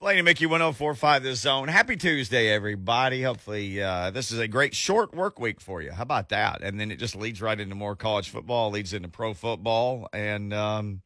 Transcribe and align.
Blaine 0.00 0.18
and 0.18 0.26
Mickey 0.26 0.46
1045 0.46 1.24
The 1.24 1.34
Zone. 1.34 1.66
Happy 1.66 1.96
Tuesday, 1.96 2.50
everybody. 2.50 3.20
Hopefully, 3.22 3.82
uh, 3.82 4.12
this 4.12 4.30
is 4.30 4.38
a 4.38 4.46
great 4.46 4.72
short 4.72 5.12
work 5.12 5.40
week 5.40 5.60
for 5.60 5.82
you. 5.82 5.90
How 5.90 6.04
about 6.04 6.28
that? 6.28 6.62
And 6.62 6.78
then 6.78 6.92
it 6.92 7.00
just 7.00 7.16
leads 7.16 7.42
right 7.42 7.58
into 7.58 7.74
more 7.74 7.96
college 7.96 8.28
football, 8.28 8.70
leads 8.70 8.92
into 8.92 9.08
pro 9.08 9.34
football. 9.34 10.08
And 10.12 10.54
um, 10.54 11.02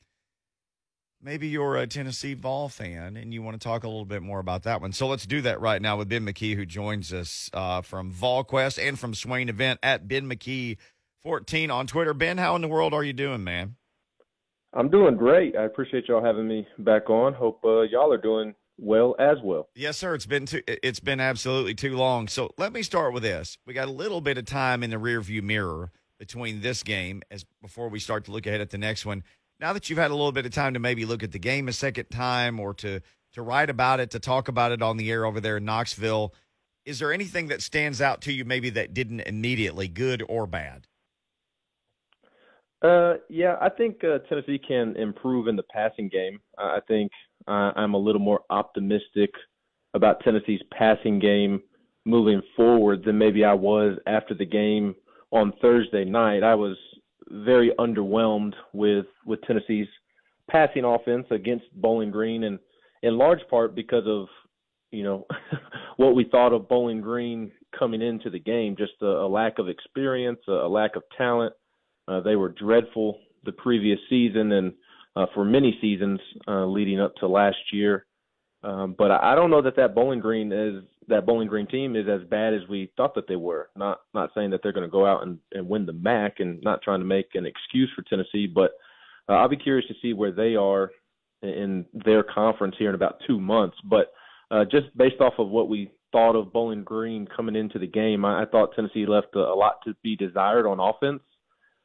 maybe 1.22 1.48
you're 1.48 1.78
a 1.78 1.86
Tennessee 1.86 2.34
Vol 2.34 2.68
fan 2.68 3.16
and 3.16 3.32
you 3.32 3.40
want 3.40 3.58
to 3.58 3.66
talk 3.66 3.84
a 3.84 3.88
little 3.88 4.04
bit 4.04 4.20
more 4.20 4.40
about 4.40 4.64
that 4.64 4.82
one. 4.82 4.92
So 4.92 5.08
let's 5.08 5.24
do 5.24 5.40
that 5.40 5.58
right 5.62 5.80
now 5.80 5.96
with 5.96 6.10
Ben 6.10 6.26
McKee, 6.26 6.54
who 6.54 6.66
joins 6.66 7.14
us 7.14 7.48
uh, 7.54 7.80
from 7.80 8.12
VolQuest 8.12 8.78
and 8.86 8.98
from 8.98 9.14
Swain 9.14 9.48
Event 9.48 9.80
at 9.82 10.06
Ben 10.06 10.28
McKee 10.28 10.76
14 11.22 11.70
on 11.70 11.86
Twitter. 11.86 12.12
Ben, 12.12 12.36
how 12.36 12.56
in 12.56 12.60
the 12.60 12.68
world 12.68 12.92
are 12.92 13.02
you 13.04 13.14
doing, 13.14 13.42
man? 13.42 13.76
I'm 14.74 14.90
doing 14.90 15.16
great. 15.16 15.56
I 15.56 15.64
appreciate 15.64 16.08
y'all 16.08 16.22
having 16.22 16.46
me 16.46 16.68
back 16.78 17.08
on. 17.08 17.32
Hope 17.32 17.64
uh, 17.64 17.82
y'all 17.82 18.12
are 18.12 18.18
doing 18.18 18.54
well 18.78 19.14
as 19.18 19.38
well. 19.42 19.68
Yes, 19.74 19.98
sir. 19.98 20.14
It's 20.14 20.26
been 20.26 20.46
too, 20.46 20.62
it's 20.66 21.00
been 21.00 21.20
absolutely 21.20 21.74
too 21.74 21.96
long. 21.96 22.28
So 22.28 22.50
let 22.58 22.72
me 22.72 22.82
start 22.82 23.12
with 23.12 23.22
this. 23.22 23.58
We 23.66 23.74
got 23.74 23.88
a 23.88 23.92
little 23.92 24.20
bit 24.20 24.38
of 24.38 24.44
time 24.44 24.82
in 24.82 24.90
the 24.90 24.96
rearview 24.96 25.42
mirror 25.42 25.90
between 26.18 26.60
this 26.60 26.82
game 26.82 27.22
as 27.30 27.44
before 27.60 27.88
we 27.88 27.98
start 27.98 28.24
to 28.26 28.32
look 28.32 28.46
ahead 28.46 28.60
at 28.60 28.70
the 28.70 28.78
next 28.78 29.04
one. 29.04 29.24
Now 29.60 29.72
that 29.72 29.88
you've 29.88 29.98
had 29.98 30.10
a 30.10 30.14
little 30.14 30.32
bit 30.32 30.46
of 30.46 30.52
time 30.52 30.74
to 30.74 30.80
maybe 30.80 31.04
look 31.04 31.22
at 31.22 31.32
the 31.32 31.38
game 31.38 31.68
a 31.68 31.72
second 31.72 32.10
time 32.10 32.58
or 32.58 32.74
to 32.74 33.00
to 33.34 33.42
write 33.42 33.70
about 33.70 34.00
it, 34.00 34.10
to 34.10 34.20
talk 34.20 34.48
about 34.48 34.72
it 34.72 34.82
on 34.82 34.96
the 34.96 35.10
air 35.10 35.24
over 35.24 35.40
there 35.40 35.56
in 35.56 35.64
Knoxville, 35.64 36.34
is 36.84 36.98
there 36.98 37.12
anything 37.12 37.48
that 37.48 37.62
stands 37.62 38.00
out 38.00 38.20
to 38.22 38.32
you 38.32 38.44
maybe 38.44 38.70
that 38.70 38.92
didn't 38.92 39.20
immediately, 39.20 39.88
good 39.88 40.22
or 40.28 40.46
bad? 40.46 40.86
Uh, 42.82 43.14
yeah, 43.28 43.56
I 43.60 43.68
think 43.68 44.02
uh, 44.02 44.18
Tennessee 44.28 44.58
can 44.58 44.96
improve 44.96 45.46
in 45.46 45.54
the 45.54 45.62
passing 45.72 46.08
game. 46.08 46.40
I 46.58 46.80
think 46.88 47.12
uh, 47.48 47.72
I'm 47.76 47.94
a 47.94 47.98
little 47.98 48.20
more 48.20 48.40
optimistic 48.50 49.30
about 49.94 50.20
Tennessee's 50.24 50.62
passing 50.76 51.18
game 51.18 51.62
moving 52.04 52.42
forward 52.56 53.04
than 53.04 53.18
maybe 53.18 53.44
I 53.44 53.54
was 53.54 53.98
after 54.06 54.34
the 54.34 54.46
game 54.46 54.94
on 55.30 55.52
Thursday 55.60 56.04
night. 56.04 56.42
I 56.42 56.54
was 56.54 56.76
very 57.30 57.72
underwhelmed 57.78 58.54
with 58.72 59.06
with 59.26 59.40
Tennessee's 59.42 59.88
passing 60.50 60.84
offense 60.84 61.26
against 61.30 61.64
Bowling 61.74 62.10
Green, 62.10 62.44
and 62.44 62.58
in 63.02 63.16
large 63.18 63.40
part 63.48 63.74
because 63.74 64.04
of 64.06 64.26
you 64.90 65.02
know 65.02 65.26
what 65.96 66.14
we 66.14 66.24
thought 66.24 66.52
of 66.52 66.68
Bowling 66.68 67.00
Green 67.00 67.50
coming 67.78 68.02
into 68.02 68.30
the 68.30 68.38
game, 68.38 68.76
just 68.76 68.92
a, 69.00 69.06
a 69.06 69.28
lack 69.28 69.58
of 69.58 69.68
experience, 69.68 70.40
a, 70.48 70.52
a 70.52 70.68
lack 70.68 70.96
of 70.96 71.02
talent. 71.16 71.54
Uh, 72.08 72.20
they 72.20 72.36
were 72.36 72.50
dreadful 72.50 73.18
the 73.44 73.52
previous 73.52 73.98
season, 74.08 74.52
and 74.52 74.72
uh, 75.16 75.26
for 75.34 75.44
many 75.44 75.76
seasons 75.80 76.20
uh, 76.48 76.64
leading 76.66 77.00
up 77.00 77.14
to 77.16 77.28
last 77.28 77.58
year. 77.72 78.06
Um, 78.64 78.94
but 78.96 79.10
I, 79.10 79.34
don't 79.34 79.50
know 79.50 79.62
that 79.62 79.76
that 79.76 79.94
Bowling 79.94 80.20
Green 80.20 80.52
is 80.52 80.84
that 81.08 81.26
Bowling 81.26 81.48
Green 81.48 81.66
team 81.66 81.96
is 81.96 82.06
as 82.08 82.26
bad 82.28 82.54
as 82.54 82.60
we 82.68 82.92
thought 82.96 83.14
that 83.16 83.26
they 83.26 83.34
were. 83.34 83.70
Not 83.76 84.00
not 84.14 84.30
saying 84.36 84.50
that 84.50 84.60
they're 84.62 84.72
going 84.72 84.86
to 84.86 84.90
go 84.90 85.04
out 85.04 85.24
and, 85.24 85.38
and 85.52 85.68
win 85.68 85.84
the 85.84 85.92
MAC, 85.92 86.38
and 86.38 86.62
not 86.62 86.80
trying 86.80 87.00
to 87.00 87.06
make 87.06 87.30
an 87.34 87.44
excuse 87.44 87.90
for 87.96 88.02
Tennessee, 88.02 88.46
but 88.46 88.72
uh, 89.28 89.32
I'll 89.32 89.48
be 89.48 89.56
curious 89.56 89.86
to 89.88 89.94
see 90.00 90.12
where 90.12 90.30
they 90.30 90.54
are 90.54 90.92
in 91.42 91.86
their 91.92 92.22
conference 92.22 92.76
here 92.78 92.88
in 92.88 92.94
about 92.94 93.20
two 93.26 93.40
months. 93.40 93.76
But 93.84 94.12
uh, 94.52 94.64
just 94.64 94.96
based 94.96 95.20
off 95.20 95.34
of 95.38 95.48
what 95.48 95.68
we 95.68 95.90
thought 96.12 96.36
of 96.36 96.52
Bowling 96.52 96.84
Green 96.84 97.26
coming 97.26 97.56
into 97.56 97.80
the 97.80 97.86
game, 97.88 98.24
I, 98.24 98.42
I 98.42 98.46
thought 98.46 98.76
Tennessee 98.76 99.06
left 99.06 99.34
a, 99.34 99.40
a 99.40 99.56
lot 99.56 99.78
to 99.86 99.96
be 100.04 100.14
desired 100.14 100.66
on 100.66 100.78
offense. 100.78 101.22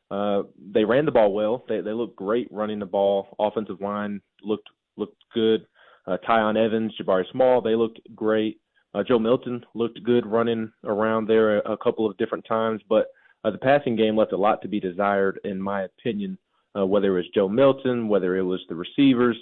Uh, 0.10 0.44
they 0.74 0.86
ran 0.86 1.06
the 1.06 1.12
ball 1.12 1.34
well. 1.34 1.66
They 1.68 1.82
they 1.82 1.92
looked 1.92 2.16
great 2.16 2.48
running 2.52 2.80
the 2.80 2.86
ball. 2.86 3.36
Offensive 3.40 3.82
line 3.82 4.22
looked 4.42 4.70
looked 4.96 5.22
good. 5.34 5.66
Uh, 6.06 6.18
Tiyon 6.28 6.56
Evans, 6.58 6.94
Jabari 7.00 7.30
Small, 7.32 7.62
they 7.62 7.76
looked 7.76 8.00
great. 8.16 8.62
Uh, 8.94 9.04
Joe 9.04 9.20
Milton 9.20 9.64
looked 9.76 10.02
good 10.04 10.26
running 10.26 10.72
around 10.86 11.28
there 11.28 11.60
a, 11.60 11.74
a 11.74 11.78
couple 11.78 12.10
of 12.10 12.18
different 12.18 12.46
times, 12.48 12.82
but 12.88 13.08
uh, 13.44 13.52
the 13.52 13.58
passing 13.58 13.96
game 13.98 14.16
left 14.16 14.32
a 14.32 14.38
lot 14.38 14.62
to 14.62 14.70
be 14.70 14.80
desired, 14.80 15.40
in 15.44 15.62
my 15.62 15.84
opinion. 15.84 16.38
Uh, 16.78 16.86
whether 16.86 17.18
it 17.18 17.22
was 17.22 17.30
Joe 17.34 17.50
Milton, 17.50 18.08
whether 18.08 18.38
it 18.38 18.44
was 18.44 18.62
the 18.70 18.76
receivers, 18.76 19.38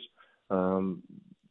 um, 0.50 1.04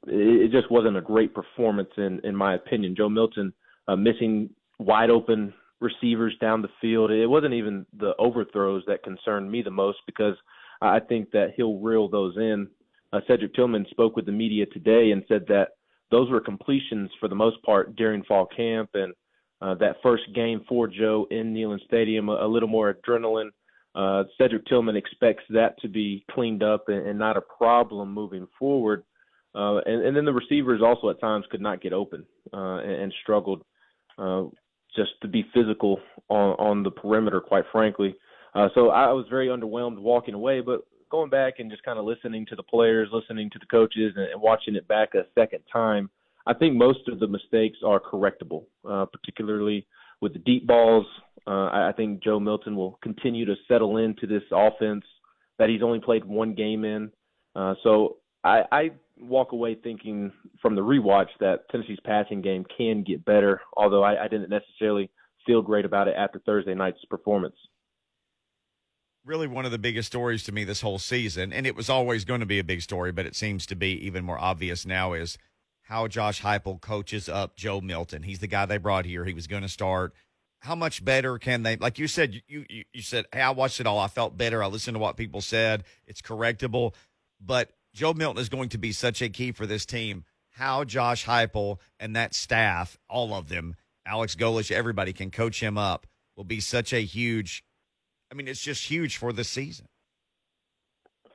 it, 0.07 0.47
it 0.47 0.51
just 0.51 0.71
wasn't 0.71 0.97
a 0.97 1.01
great 1.01 1.35
performance, 1.35 1.91
in 1.97 2.21
in 2.25 2.35
my 2.35 2.55
opinion. 2.55 2.97
Joe 2.97 3.09
Milton 3.09 3.53
uh, 3.87 3.97
missing 3.97 4.51
wide 4.79 5.11
open 5.11 5.53
receivers 5.85 6.35
down 6.41 6.63
the 6.63 6.69
field. 6.81 7.11
It 7.11 7.27
wasn't 7.27 7.55
even 7.55 7.87
the 7.97 8.15
overthrows 8.19 8.83
that 8.87 9.05
concerned 9.05 9.51
me 9.51 9.63
the 9.63 9.71
most 9.71 9.99
because 10.07 10.35
I 10.81 10.99
think 10.99 11.31
that 11.31 11.53
he'll 11.57 11.79
reel 11.79 12.09
those 12.09 12.37
in. 12.37 12.69
Uh, 13.13 13.21
Cedric 13.29 13.55
Tillman 13.55 13.87
spoke 13.91 14.17
with 14.17 14.27
the 14.27 14.33
media 14.33 14.67
today 14.67 15.13
and 15.13 15.23
said 15.29 15.45
that 15.49 15.69
those 16.11 16.31
were 16.31 16.41
completions 16.41 17.11
for 17.21 17.29
the 17.29 17.35
most 17.35 17.63
part 17.63 17.95
during 17.95 18.25
fall 18.25 18.47
camp 18.47 18.91
and 18.95 19.15
uh, 19.61 19.75
that 19.77 19.97
first 20.03 20.25
game 20.35 20.63
for 20.69 20.89
Joe 20.89 21.27
in 21.31 21.55
Neyland 21.55 21.85
Stadium, 21.85 22.29
a, 22.29 22.45
a 22.45 22.49
little 22.49 22.69
more 22.69 22.93
adrenaline. 22.93 23.51
Uh, 23.95 24.25
Cedric 24.37 24.67
Tillman 24.67 24.97
expects 24.97 25.45
that 25.51 25.79
to 25.81 25.89
be 25.89 26.25
cleaned 26.33 26.63
up 26.63 26.89
and, 26.89 27.07
and 27.07 27.19
not 27.19 27.37
a 27.37 27.41
problem 27.41 28.13
moving 28.13 28.49
forward. 28.59 29.05
Uh, 29.55 29.79
and, 29.87 30.05
and 30.05 30.17
then 30.17 30.25
the 30.25 30.33
receivers 30.33 30.83
also 30.83 31.11
at 31.11 31.21
times 31.21 31.45
could 31.51 31.61
not 31.61 31.81
get 31.81 31.93
open 31.93 32.27
uh, 32.53 32.79
and, 32.79 33.03
and 33.03 33.15
struggled. 33.23 33.63
Just 34.97 35.13
to 35.23 35.29
be 35.29 35.45
physical 35.53 36.01
on 36.29 36.57
on 36.59 36.83
the 36.83 36.91
perimeter, 36.91 37.41
quite 37.41 37.65
frankly. 37.73 38.17
Uh, 38.55 38.69
so 38.75 38.91
I 38.91 39.13
was 39.13 39.27
very 39.29 39.49
underwhelmed 39.49 39.99
walking 39.99 40.35
away, 40.35 40.61
but 40.61 40.87
going 41.11 41.31
back 41.31 41.55
and 41.59 41.71
just 41.71 41.83
kind 41.83 41.99
of 41.99 42.05
listening 42.05 42.47
to 42.47 42.57
the 42.57 42.63
players, 42.63 43.09
listening 43.13 43.51
to 43.51 43.59
the 43.59 43.67
coaches, 43.67 44.13
and, 44.17 44.27
and 44.27 44.41
watching 44.41 44.77
it 44.77 44.87
back 44.87 45.15
a 45.15 45.27
second 45.35 45.61
time, 45.73 46.09
I 46.47 46.55
think 46.55 46.77
most 46.77 47.09
of 47.09 47.19
the 47.19 47.27
mistakes 47.27 47.79
are 47.85 48.01
correctable, 48.01 48.65
uh, 48.89 49.07
particularly 49.07 49.87
with 50.21 50.33
the 50.33 50.39
deep 50.41 50.67
balls. 50.67 51.07
Uh, 51.47 51.67
I, 51.67 51.89
I 51.89 51.93
think 51.93 52.23
Joe 52.23 52.39
Milton 52.39 52.77
will 52.77 52.99
continue 53.03 53.45
to 53.45 53.55
settle 53.67 53.97
into 53.97 54.27
this 54.27 54.43
offense 54.53 55.05
that 55.59 55.69
he's 55.69 55.83
only 55.83 56.01
played 56.01 56.25
one 56.25 56.55
game 56.55 56.85
in. 56.85 57.11
Uh, 57.55 57.75
so 57.83 58.17
I, 58.45 58.63
I 58.71 58.91
walk 59.19 59.53
away 59.53 59.75
thinking 59.75 60.33
from 60.61 60.75
the 60.75 60.83
rewatch 60.83 61.29
that 61.41 61.69
Tennessee's 61.71 61.99
passing 62.05 62.43
game 62.43 62.65
can 62.77 63.03
get 63.03 63.25
better, 63.25 63.61
although 63.77 64.03
I, 64.03 64.25
I 64.25 64.29
didn't 64.29 64.51
necessarily 64.51 65.11
feel 65.47 65.63
great 65.63 65.85
about 65.85 66.09
it 66.09 66.15
after 66.17 66.41
Thursday 66.41 66.75
night's 66.75 67.05
performance. 67.07 67.57
Really, 69.25 69.47
one 69.47 69.65
of 69.65 69.73
the 69.73 69.79
biggest 69.79 70.09
stories 70.09 70.43
to 70.45 70.53
me 70.53 70.65
this 70.65 70.83
whole 70.83 70.99
season, 70.99 71.53
and 71.53 71.67
it 71.67 71.75
was 71.75 71.89
always 71.89 72.27
going 72.27 72.41
to 72.41 72.47
be 72.47 72.59
a 72.59 72.65
big 72.65 72.83
story, 72.83 73.11
but 73.11 73.25
it 73.25 73.35
seems 73.35 73.65
to 73.67 73.75
be 73.75 73.93
even 74.07 74.23
more 74.23 74.39
obvious 74.39 74.85
now, 74.85 75.15
is 75.15 75.39
how 75.85 76.09
Josh 76.09 76.43
Heupel 76.43 76.81
coaches 76.81 77.29
up 77.29 77.57
Joe 77.57 77.81
Milton. 77.81 78.23
He's 78.23 78.41
the 78.41 78.47
guy 78.47 78.67
they 78.67 78.77
brought 78.77 79.07
here. 79.07 79.25
He 79.25 79.33
was 79.33 79.47
going 79.47 79.63
to 79.63 79.69
start. 79.69 80.13
How 80.61 80.75
much 80.75 81.05
better 81.05 81.39
can 81.39 81.63
they? 81.63 81.77
Like 81.77 81.99
you 81.99 82.07
said, 82.07 82.35
you, 82.47 82.67
you 82.69 82.85
you 82.93 83.03
said, 83.03 83.25
"Hey, 83.33 83.41
I 83.41 83.51
watched 83.51 83.81
it 83.81 83.87
all. 83.87 83.99
I 83.99 84.09
felt 84.09 84.37
better. 84.37 84.63
I 84.63 84.67
listened 84.67 84.95
to 84.95 84.99
what 84.99 85.17
people 85.17 85.41
said. 85.41 85.85
It's 86.07 86.23
correctable." 86.23 86.95
But 87.41 87.71
Joe 87.95 88.13
Milton 88.13 88.43
is 88.43 88.49
going 88.49 88.69
to 88.71 88.79
be 88.79 88.93
such 88.93 89.23
a 89.23 89.29
key 89.29 89.53
for 89.53 89.67
this 89.67 89.87
team. 89.87 90.25
How 90.51 90.85
Josh 90.85 91.25
Heupel 91.25 91.79
and 91.99 92.15
that 92.17 92.35
staff, 92.35 92.99
all 93.09 93.33
of 93.33 93.49
them, 93.49 93.77
Alex 94.05 94.35
Golesh, 94.35 94.71
everybody 94.71 95.13
can 95.13 95.31
coach 95.31 95.61
him 95.61 95.79
up 95.79 96.07
will 96.37 96.45
be 96.45 96.61
such 96.61 96.93
a 96.93 97.01
huge. 97.01 97.65
I 98.31 98.35
mean, 98.35 98.49
it's 98.49 98.61
just 98.61 98.87
huge 98.87 99.17
for 99.17 99.33
the 99.33 99.45
season. 99.45 99.87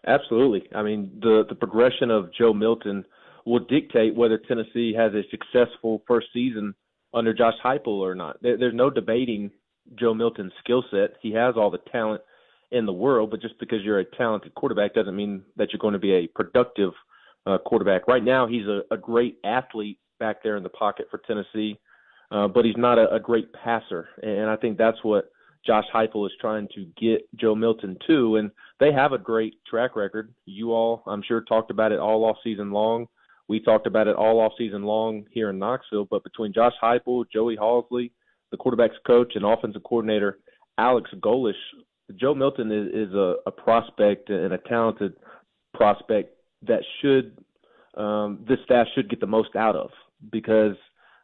Absolutely. 0.05 0.67
I 0.75 0.83
mean, 0.83 1.19
the 1.21 1.43
the 1.47 1.55
progression 1.55 2.11
of 2.11 2.33
Joe 2.33 2.53
Milton 2.53 3.05
will 3.45 3.59
dictate 3.59 4.15
whether 4.15 4.37
Tennessee 4.37 4.93
has 4.97 5.13
a 5.13 5.23
successful 5.29 6.03
first 6.07 6.27
season 6.33 6.75
under 7.13 7.33
Josh 7.33 7.55
Heupel 7.63 7.99
or 7.99 8.15
not. 8.15 8.41
There, 8.41 8.57
there's 8.57 8.73
no 8.73 8.89
debating 8.89 9.51
Joe 9.95 10.13
Milton's 10.13 10.53
skill 10.63 10.83
set. 10.91 11.15
He 11.21 11.31
has 11.33 11.55
all 11.57 11.71
the 11.71 11.79
talent 11.91 12.21
in 12.71 12.85
the 12.85 12.93
world, 12.93 13.31
but 13.31 13.41
just 13.41 13.59
because 13.59 13.79
you're 13.83 13.99
a 13.99 14.05
talented 14.05 14.53
quarterback 14.55 14.93
doesn't 14.93 15.15
mean 15.15 15.43
that 15.57 15.69
you're 15.71 15.79
going 15.79 15.93
to 15.93 15.99
be 15.99 16.13
a 16.13 16.27
productive 16.27 16.91
uh, 17.45 17.57
quarterback. 17.57 18.07
Right 18.07 18.23
now, 18.23 18.47
he's 18.47 18.67
a, 18.67 18.81
a 18.91 18.97
great 18.97 19.37
athlete 19.43 19.99
back 20.19 20.43
there 20.43 20.57
in 20.57 20.63
the 20.63 20.69
pocket 20.69 21.07
for 21.09 21.21
Tennessee, 21.25 21.79
uh, 22.31 22.47
but 22.47 22.65
he's 22.65 22.77
not 22.77 22.99
a, 22.99 23.13
a 23.13 23.19
great 23.19 23.51
passer, 23.53 24.09
and 24.21 24.49
I 24.49 24.55
think 24.55 24.77
that's 24.77 25.03
what 25.03 25.31
Josh 25.65 25.85
Heupel 25.93 26.25
is 26.25 26.31
trying 26.39 26.67
to 26.75 26.85
get 26.99 27.27
Joe 27.35 27.55
Milton 27.55 27.97
to, 28.07 28.37
and 28.37 28.51
they 28.79 28.91
have 28.91 29.11
a 29.11 29.17
great 29.17 29.55
track 29.67 29.95
record. 29.95 30.33
You 30.45 30.71
all, 30.71 31.03
I'm 31.07 31.23
sure, 31.27 31.41
talked 31.41 31.71
about 31.71 31.91
it 31.91 31.99
all 31.99 32.23
off 32.25 32.37
season 32.43 32.71
long. 32.71 33.07
We 33.47 33.59
talked 33.59 33.87
about 33.87 34.07
it 34.07 34.15
all 34.15 34.39
off 34.39 34.53
season 34.57 34.83
long 34.83 35.25
here 35.31 35.49
in 35.49 35.57
Knoxville, 35.57 36.07
but 36.09 36.23
between 36.23 36.53
Josh 36.53 36.73
Heupel, 36.81 37.25
Joey 37.33 37.57
Halzle, 37.57 38.11
the 38.51 38.57
quarterback's 38.57 38.95
coach 39.05 39.33
and 39.35 39.43
offensive 39.43 39.83
coordinator 39.83 40.39
Alex 40.77 41.11
Golesh, 41.19 41.53
Joe 42.15 42.33
Milton 42.33 42.71
is, 42.71 43.09
is 43.09 43.13
a, 43.13 43.35
a 43.45 43.51
prospect 43.51 44.29
and 44.29 44.53
a 44.53 44.57
talented 44.57 45.13
prospect 45.73 46.35
that 46.67 46.81
should 47.01 47.37
um, 47.95 48.45
this 48.47 48.59
staff 48.65 48.87
should 48.95 49.09
get 49.09 49.19
the 49.19 49.27
most 49.27 49.55
out 49.55 49.75
of 49.75 49.89
because 50.31 50.75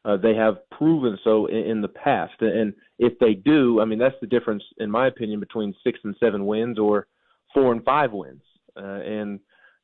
uh, 0.04 0.18
they 0.18 0.36
have 0.36 0.70
proven 0.72 1.18
so 1.24 1.48
in, 1.48 1.58
in 1.58 1.82
the 1.82 1.88
past. 1.88 2.34
And 2.42 2.74
if 3.00 3.18
they 3.20 3.34
do, 3.34 3.82
I 3.82 3.86
mean 3.86 4.00
that's 4.00 4.16
the 4.22 4.28
difference, 4.28 4.64
in 4.78 4.90
my 4.90 5.08
opinion, 5.08 5.40
between 5.40 5.74
six 5.84 6.00
and 6.04 6.16
seven 6.20 6.46
wins 6.46 6.80
or 6.80 7.08
four 7.54 7.72
and 7.72 7.84
five 7.84 8.12
wins. 8.12 8.42
Uh, 8.78 8.81
and 8.81 9.40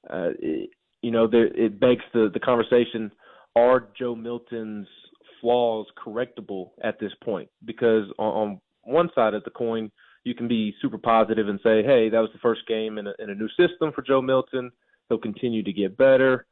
uh, 0.09 0.29
it, 0.39 0.69
you 1.01 1.11
know, 1.11 1.27
there, 1.27 1.47
it 1.47 1.79
begs 1.79 2.03
the 2.13 2.29
the 2.33 2.39
conversation 2.39 3.11
are 3.55 3.87
Joe 3.97 4.15
Milton's 4.15 4.87
flaws 5.41 5.87
correctable 5.97 6.69
at 6.83 6.99
this 6.99 7.11
point? 7.23 7.49
Because 7.65 8.05
on, 8.17 8.49
on 8.49 8.61
one 8.83 9.09
side 9.13 9.33
of 9.33 9.43
the 9.43 9.49
coin, 9.49 9.91
you 10.23 10.35
can 10.35 10.47
be 10.47 10.73
super 10.81 10.97
positive 10.97 11.47
and 11.47 11.59
say, 11.63 11.83
hey, 11.83 12.09
that 12.09 12.19
was 12.19 12.29
the 12.33 12.39
first 12.39 12.61
game 12.67 12.97
in 12.97 13.07
a, 13.07 13.13
in 13.19 13.29
a 13.29 13.35
new 13.35 13.49
system 13.49 13.91
for 13.93 14.01
Joe 14.01 14.21
Milton. 14.21 14.71
He'll 15.09 15.17
continue 15.17 15.63
to 15.63 15.73
get 15.73 15.97
better. 15.97 16.45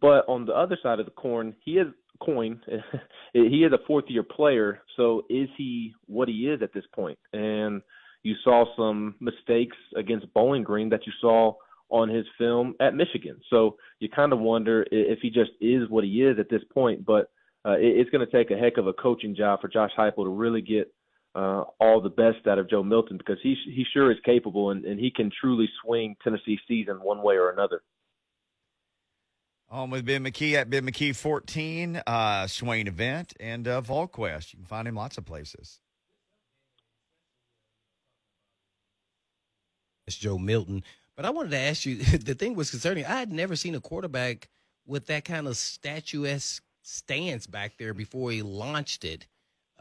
But 0.00 0.28
on 0.28 0.46
the 0.46 0.52
other 0.52 0.78
side 0.82 1.00
of 1.00 1.06
the 1.06 1.12
coin, 1.12 1.54
he 1.64 1.72
is 1.72 1.88
coin. 2.22 2.60
he 3.32 3.64
is 3.64 3.72
a 3.72 3.86
fourth 3.86 4.04
year 4.08 4.22
player. 4.22 4.80
So 4.96 5.22
is 5.28 5.48
he 5.56 5.92
what 6.06 6.28
he 6.28 6.48
is 6.48 6.62
at 6.62 6.72
this 6.72 6.84
point? 6.94 7.18
And 7.32 7.82
you 8.22 8.34
saw 8.44 8.64
some 8.76 9.16
mistakes 9.20 9.76
against 9.96 10.32
Bowling 10.32 10.62
Green 10.62 10.88
that 10.90 11.06
you 11.06 11.12
saw 11.20 11.54
on 11.90 12.08
his 12.08 12.24
film 12.38 12.74
at 12.80 12.94
Michigan. 12.94 13.38
So 13.50 13.76
you 14.00 14.08
kind 14.08 14.32
of 14.32 14.38
wonder 14.38 14.86
if 14.90 15.18
he 15.20 15.28
just 15.28 15.50
is 15.60 15.88
what 15.90 16.04
he 16.04 16.22
is 16.22 16.38
at 16.38 16.48
this 16.48 16.62
point. 16.72 17.04
But 17.04 17.30
uh, 17.64 17.76
it's 17.78 18.10
going 18.10 18.26
to 18.26 18.32
take 18.32 18.50
a 18.50 18.58
heck 18.58 18.78
of 18.78 18.86
a 18.86 18.92
coaching 18.92 19.36
job 19.36 19.60
for 19.60 19.68
Josh 19.68 19.90
Heupel 19.96 20.24
to 20.24 20.30
really 20.30 20.62
get 20.62 20.92
uh, 21.34 21.64
all 21.80 22.00
the 22.00 22.10
best 22.10 22.46
out 22.46 22.58
of 22.58 22.68
Joe 22.68 22.82
Milton 22.82 23.16
because 23.16 23.38
he 23.42 23.56
he 23.64 23.84
sure 23.92 24.10
is 24.10 24.18
capable 24.24 24.70
and, 24.70 24.84
and 24.84 25.00
he 25.00 25.10
can 25.10 25.30
truly 25.40 25.68
swing 25.82 26.16
Tennessee 26.22 26.58
season 26.68 26.96
one 26.96 27.22
way 27.22 27.36
or 27.36 27.50
another. 27.50 27.82
On 29.70 29.88
with 29.88 30.04
Ben 30.04 30.22
McKee 30.22 30.52
at 30.52 30.68
Ben 30.68 30.84
McKee 30.84 31.16
14, 31.16 32.02
uh, 32.06 32.46
Swain 32.46 32.86
event, 32.86 33.32
and 33.40 33.66
uh, 33.66 33.80
VolQuest. 33.80 34.52
You 34.52 34.58
can 34.58 34.66
find 34.66 34.86
him 34.86 34.96
lots 34.96 35.16
of 35.16 35.24
places. 35.24 35.80
It's 40.06 40.16
Joe 40.16 40.36
Milton. 40.36 40.84
But 41.16 41.24
I 41.24 41.30
wanted 41.30 41.52
to 41.52 41.58
ask 41.58 41.86
you 41.86 41.96
the 42.18 42.34
thing 42.34 42.54
was 42.54 42.70
concerning. 42.70 43.06
I 43.06 43.18
had 43.18 43.32
never 43.32 43.56
seen 43.56 43.74
a 43.74 43.80
quarterback 43.80 44.50
with 44.86 45.06
that 45.06 45.24
kind 45.24 45.46
of 45.46 45.56
statuesque 45.56 46.62
stance 46.82 47.46
back 47.46 47.78
there 47.78 47.94
before 47.94 48.30
he 48.30 48.42
launched 48.42 49.04
it 49.04 49.26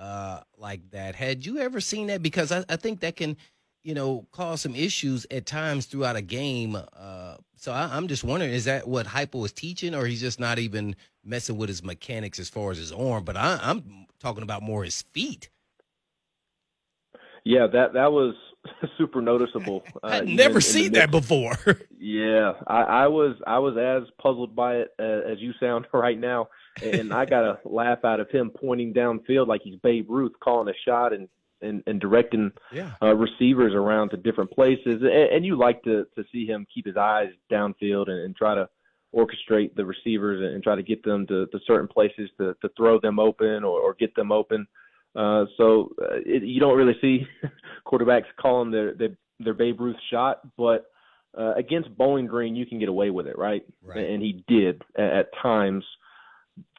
uh, 0.01 0.41
like 0.57 0.89
that. 0.91 1.15
Had 1.15 1.45
you 1.45 1.59
ever 1.59 1.79
seen 1.79 2.07
that? 2.07 2.21
Because 2.21 2.51
I, 2.51 2.65
I 2.67 2.75
think 2.75 3.01
that 3.01 3.15
can 3.15 3.37
you 3.83 3.95
know, 3.95 4.27
cause 4.31 4.61
some 4.61 4.75
issues 4.75 5.25
at 5.31 5.45
times 5.45 5.85
throughout 5.85 6.15
a 6.15 6.21
game. 6.21 6.75
Uh, 6.75 7.37
so 7.55 7.71
I, 7.71 7.97
am 7.97 8.07
just 8.07 8.23
wondering, 8.23 8.51
is 8.51 8.65
that 8.65 8.87
what 8.87 9.07
Heupel 9.07 9.45
is 9.45 9.51
teaching, 9.51 9.95
or 9.95 10.05
he's 10.05 10.21
just 10.21 10.39
not 10.39 10.59
even 10.59 10.95
messing 11.23 11.57
with 11.57 11.69
his 11.69 11.83
mechanics 11.83 12.39
as 12.39 12.49
far 12.49 12.71
as 12.71 12.77
his 12.77 12.91
arm? 12.91 13.23
But 13.23 13.37
I, 13.37 13.59
am 13.63 14.05
talking 14.19 14.43
about 14.43 14.61
more 14.61 14.83
his 14.83 15.01
feet. 15.13 15.49
Yeah, 17.43 17.65
that 17.73 17.93
that 17.93 18.11
was 18.11 18.35
super 18.97 19.21
noticeable. 19.21 19.83
Uh, 20.03 20.07
I'd 20.07 20.27
never 20.27 20.55
in, 20.55 20.61
seen 20.61 20.85
in 20.87 20.93
that 20.93 21.11
before. 21.11 21.57
yeah, 21.99 22.53
I, 22.67 22.81
I, 22.81 23.07
was 23.07 23.35
I 23.45 23.59
was 23.59 23.77
as 23.77 24.09
puzzled 24.21 24.55
by 24.55 24.77
it 24.77 24.89
uh, 24.99 25.31
as 25.31 25.39
you 25.39 25.53
sound 25.59 25.85
right 25.93 26.19
now, 26.19 26.47
and 26.81 27.13
I 27.13 27.25
got 27.25 27.43
a 27.43 27.59
laugh 27.65 28.03
out 28.03 28.19
of 28.19 28.29
him 28.29 28.49
pointing 28.49 28.93
downfield 28.93 29.47
like 29.47 29.61
he's 29.63 29.75
Babe 29.77 30.09
Ruth 30.09 30.33
calling 30.41 30.69
a 30.69 30.77
shot 30.85 31.13
and 31.13 31.27
and, 31.63 31.83
and 31.85 32.01
directing 32.01 32.51
yeah. 32.73 32.93
uh, 33.03 33.13
receivers 33.13 33.75
around 33.75 34.09
to 34.09 34.17
different 34.17 34.49
places. 34.49 35.03
And, 35.03 35.11
and 35.11 35.45
you 35.45 35.55
like 35.57 35.83
to 35.83 36.05
to 36.15 36.23
see 36.31 36.45
him 36.45 36.65
keep 36.73 36.85
his 36.85 36.97
eyes 36.97 37.29
downfield 37.51 38.09
and, 38.09 38.19
and 38.25 38.35
try 38.35 38.55
to 38.55 38.67
orchestrate 39.15 39.75
the 39.75 39.85
receivers 39.85 40.41
and, 40.41 40.55
and 40.55 40.63
try 40.63 40.75
to 40.75 40.83
get 40.83 41.03
them 41.03 41.27
to, 41.27 41.45
to 41.47 41.59
certain 41.67 41.87
places 41.87 42.29
to, 42.37 42.55
to 42.61 42.69
throw 42.77 42.99
them 42.99 43.19
open 43.19 43.63
or, 43.63 43.79
or 43.79 43.93
get 43.93 44.15
them 44.15 44.31
open. 44.31 44.65
Uh, 45.15 45.43
so 45.57 45.91
uh, 46.01 46.15
it, 46.25 46.43
you 46.43 46.59
don't 46.59 46.77
really 46.77 46.95
see 47.01 47.27
quarterbacks 47.85 48.25
calling 48.39 48.71
their, 48.71 48.93
their 48.95 49.09
their 49.39 49.53
Babe 49.53 49.79
Ruth 49.79 49.97
shot, 50.11 50.39
but 50.55 50.85
uh, 51.37 51.53
against 51.55 51.95
Bowling 51.97 52.27
Green, 52.27 52.55
you 52.55 52.65
can 52.65 52.79
get 52.79 52.89
away 52.89 53.09
with 53.09 53.27
it, 53.27 53.37
right? 53.37 53.63
right. 53.83 54.05
And 54.05 54.21
he 54.21 54.43
did 54.47 54.81
at, 54.97 55.11
at 55.11 55.27
times. 55.41 55.83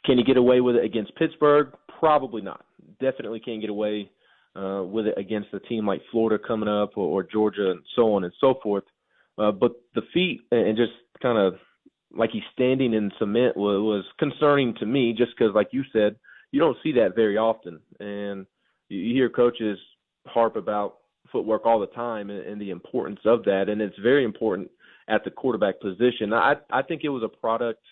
Can 0.05 0.19
he 0.19 0.25
get 0.25 0.37
away 0.37 0.61
with 0.61 0.77
it 0.77 0.85
against 0.85 1.15
Pittsburgh? 1.17 1.73
Probably 1.99 2.43
not. 2.43 2.65
Definitely 3.01 3.41
can't 3.41 3.61
get 3.61 3.71
away 3.71 4.11
uh, 4.57 4.83
with 4.85 5.07
it 5.07 5.17
against 5.17 5.55
a 5.55 5.61
team 5.61 5.87
like 5.87 6.03
Florida 6.11 6.43
coming 6.45 6.69
up 6.69 6.97
or, 6.97 7.07
or 7.07 7.23
Georgia 7.23 7.71
and 7.71 7.83
so 7.95 8.15
on 8.15 8.25
and 8.25 8.33
so 8.41 8.55
forth. 8.63 8.85
Uh, 9.39 9.53
but 9.53 9.73
the 9.95 10.03
feet 10.13 10.43
and 10.51 10.77
just 10.77 10.93
kind 11.23 11.39
of 11.39 11.55
like 12.15 12.31
he's 12.31 12.43
standing 12.53 12.93
in 12.93 13.11
cement 13.19 13.57
was, 13.57 13.81
was 13.81 14.05
concerning 14.19 14.75
to 14.75 14.87
me 14.87 15.15
just 15.17 15.33
because, 15.37 15.55
like 15.55 15.69
you 15.73 15.83
said, 15.93 16.17
you 16.51 16.61
don't 16.61 16.77
see 16.83 16.93
that 16.93 17.15
very 17.15 17.39
often. 17.39 17.81
And 18.01 18.47
you, 18.89 19.15
hear 19.15 19.31
coaches 19.31 19.79
harp 20.27 20.57
about 20.57 20.97
footwork 21.31 21.65
all 21.65 21.81
the 21.81 21.87
time 21.87 22.29
and, 22.29 22.45
and 22.45 22.61
the 22.61 22.71
importance 22.71 23.21
of 23.25 23.45
that. 23.45 23.69
And 23.69 23.81
it's 23.81 23.99
very 24.03 24.25
important 24.25 24.71
at 25.09 25.25
the 25.25 25.31
quarterback 25.31 25.81
position. 25.81 26.33
I, 26.33 26.57
I 26.71 26.83
think 26.83 27.03
it 27.05 27.09
was 27.09 27.23
a 27.23 27.29
product– 27.29 27.81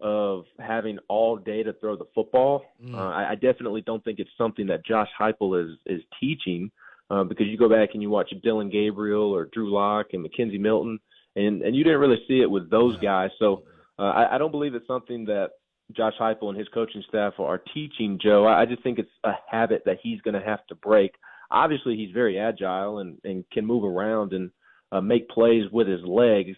of 0.00 0.44
having 0.58 0.98
all 1.08 1.36
day 1.36 1.62
to 1.62 1.72
throw 1.74 1.96
the 1.96 2.06
football. 2.14 2.64
Mm. 2.84 2.94
Uh, 2.94 2.98
I, 2.98 3.30
I 3.30 3.34
definitely 3.34 3.82
don't 3.82 4.02
think 4.04 4.18
it's 4.18 4.30
something 4.38 4.66
that 4.68 4.84
Josh 4.84 5.08
Heupel 5.18 5.64
is 5.64 5.76
is 5.86 6.02
teaching 6.18 6.70
uh, 7.10 7.24
because 7.24 7.46
you 7.46 7.58
go 7.58 7.68
back 7.68 7.90
and 7.92 8.02
you 8.02 8.10
watch 8.10 8.32
Dillon 8.42 8.70
Gabriel 8.70 9.34
or 9.34 9.46
Drew 9.46 9.72
Lock 9.72 10.08
and 10.12 10.24
McKenzie 10.24 10.60
Milton, 10.60 10.98
and 11.36 11.62
and 11.62 11.76
you 11.76 11.84
didn't 11.84 12.00
really 12.00 12.22
see 12.28 12.40
it 12.40 12.50
with 12.50 12.70
those 12.70 12.98
guys. 12.98 13.30
So 13.38 13.64
uh, 13.98 14.02
I, 14.02 14.34
I 14.36 14.38
don't 14.38 14.52
believe 14.52 14.74
it's 14.74 14.86
something 14.86 15.26
that 15.26 15.50
Josh 15.96 16.14
Heupel 16.20 16.48
and 16.48 16.58
his 16.58 16.68
coaching 16.68 17.02
staff 17.08 17.34
are 17.38 17.62
teaching 17.74 18.18
Joe. 18.22 18.46
I, 18.46 18.62
I 18.62 18.66
just 18.66 18.82
think 18.82 18.98
it's 18.98 19.10
a 19.24 19.32
habit 19.50 19.82
that 19.86 19.98
he's 20.02 20.20
going 20.22 20.34
to 20.34 20.46
have 20.46 20.66
to 20.68 20.74
break. 20.74 21.12
Obviously, 21.50 21.96
he's 21.96 22.12
very 22.12 22.38
agile 22.38 22.98
and 22.98 23.18
and 23.24 23.44
can 23.52 23.66
move 23.66 23.84
around 23.84 24.32
and 24.32 24.50
uh, 24.92 25.00
make 25.00 25.28
plays 25.28 25.64
with 25.72 25.88
his 25.88 26.02
legs, 26.04 26.56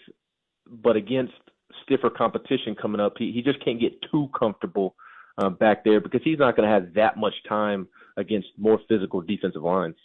but 0.66 0.96
against 0.96 1.32
stiffer 1.84 2.10
competition 2.10 2.74
coming 2.74 3.00
up, 3.00 3.14
he 3.18 3.32
he 3.32 3.42
just 3.42 3.64
can't 3.64 3.80
get 3.80 3.92
too 4.10 4.28
comfortable 4.38 4.94
uh, 5.38 5.48
back 5.48 5.84
there 5.84 6.00
because 6.00 6.20
he's 6.22 6.38
not 6.38 6.56
going 6.56 6.68
to 6.68 6.74
have 6.74 6.94
that 6.94 7.16
much 7.16 7.34
time 7.48 7.88
against 8.16 8.48
more 8.58 8.80
physical 8.88 9.20
defensive 9.20 9.62
lines. 9.62 9.96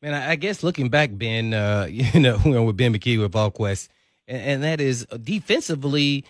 Man, 0.00 0.14
I 0.14 0.34
guess 0.36 0.62
looking 0.62 0.88
back, 0.88 1.10
Ben, 1.12 1.54
uh, 1.54 1.86
you 1.90 2.20
know, 2.20 2.38
with 2.44 2.76
Ben 2.76 2.94
McKee 2.94 3.20
with 3.20 3.32
VolQuest, 3.32 3.88
and, 4.26 4.42
and 4.42 4.62
that 4.64 4.80
is 4.80 5.06
uh, 5.10 5.16
defensively, 5.16 6.24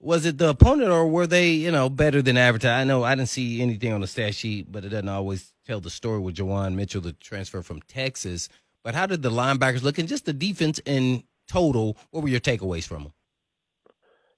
was 0.00 0.26
it 0.26 0.38
the 0.38 0.50
opponent 0.50 0.90
or 0.90 1.08
were 1.08 1.26
they, 1.26 1.50
you 1.50 1.70
know, 1.70 1.88
better 1.88 2.20
than 2.20 2.36
advertised? 2.36 2.80
I 2.80 2.84
know 2.84 3.02
I 3.04 3.14
didn't 3.14 3.30
see 3.30 3.62
anything 3.62 3.92
on 3.92 4.02
the 4.02 4.06
stat 4.06 4.34
sheet, 4.34 4.70
but 4.70 4.84
it 4.84 4.90
doesn't 4.90 5.08
always 5.08 5.52
tell 5.66 5.80
the 5.80 5.90
story 5.90 6.18
with 6.18 6.36
Juwan 6.36 6.74
Mitchell, 6.74 7.00
the 7.00 7.12
transfer 7.14 7.62
from 7.62 7.80
Texas. 7.82 8.48
But 8.82 8.94
how 8.94 9.06
did 9.06 9.22
the 9.22 9.30
linebackers 9.30 9.82
look 9.82 9.98
and 9.98 10.08
just 10.08 10.26
the 10.26 10.34
defense 10.34 10.78
in 10.84 11.24
total? 11.48 11.96
What 12.10 12.22
were 12.22 12.28
your 12.28 12.40
takeaways 12.40 12.86
from 12.86 13.04
them? 13.04 13.12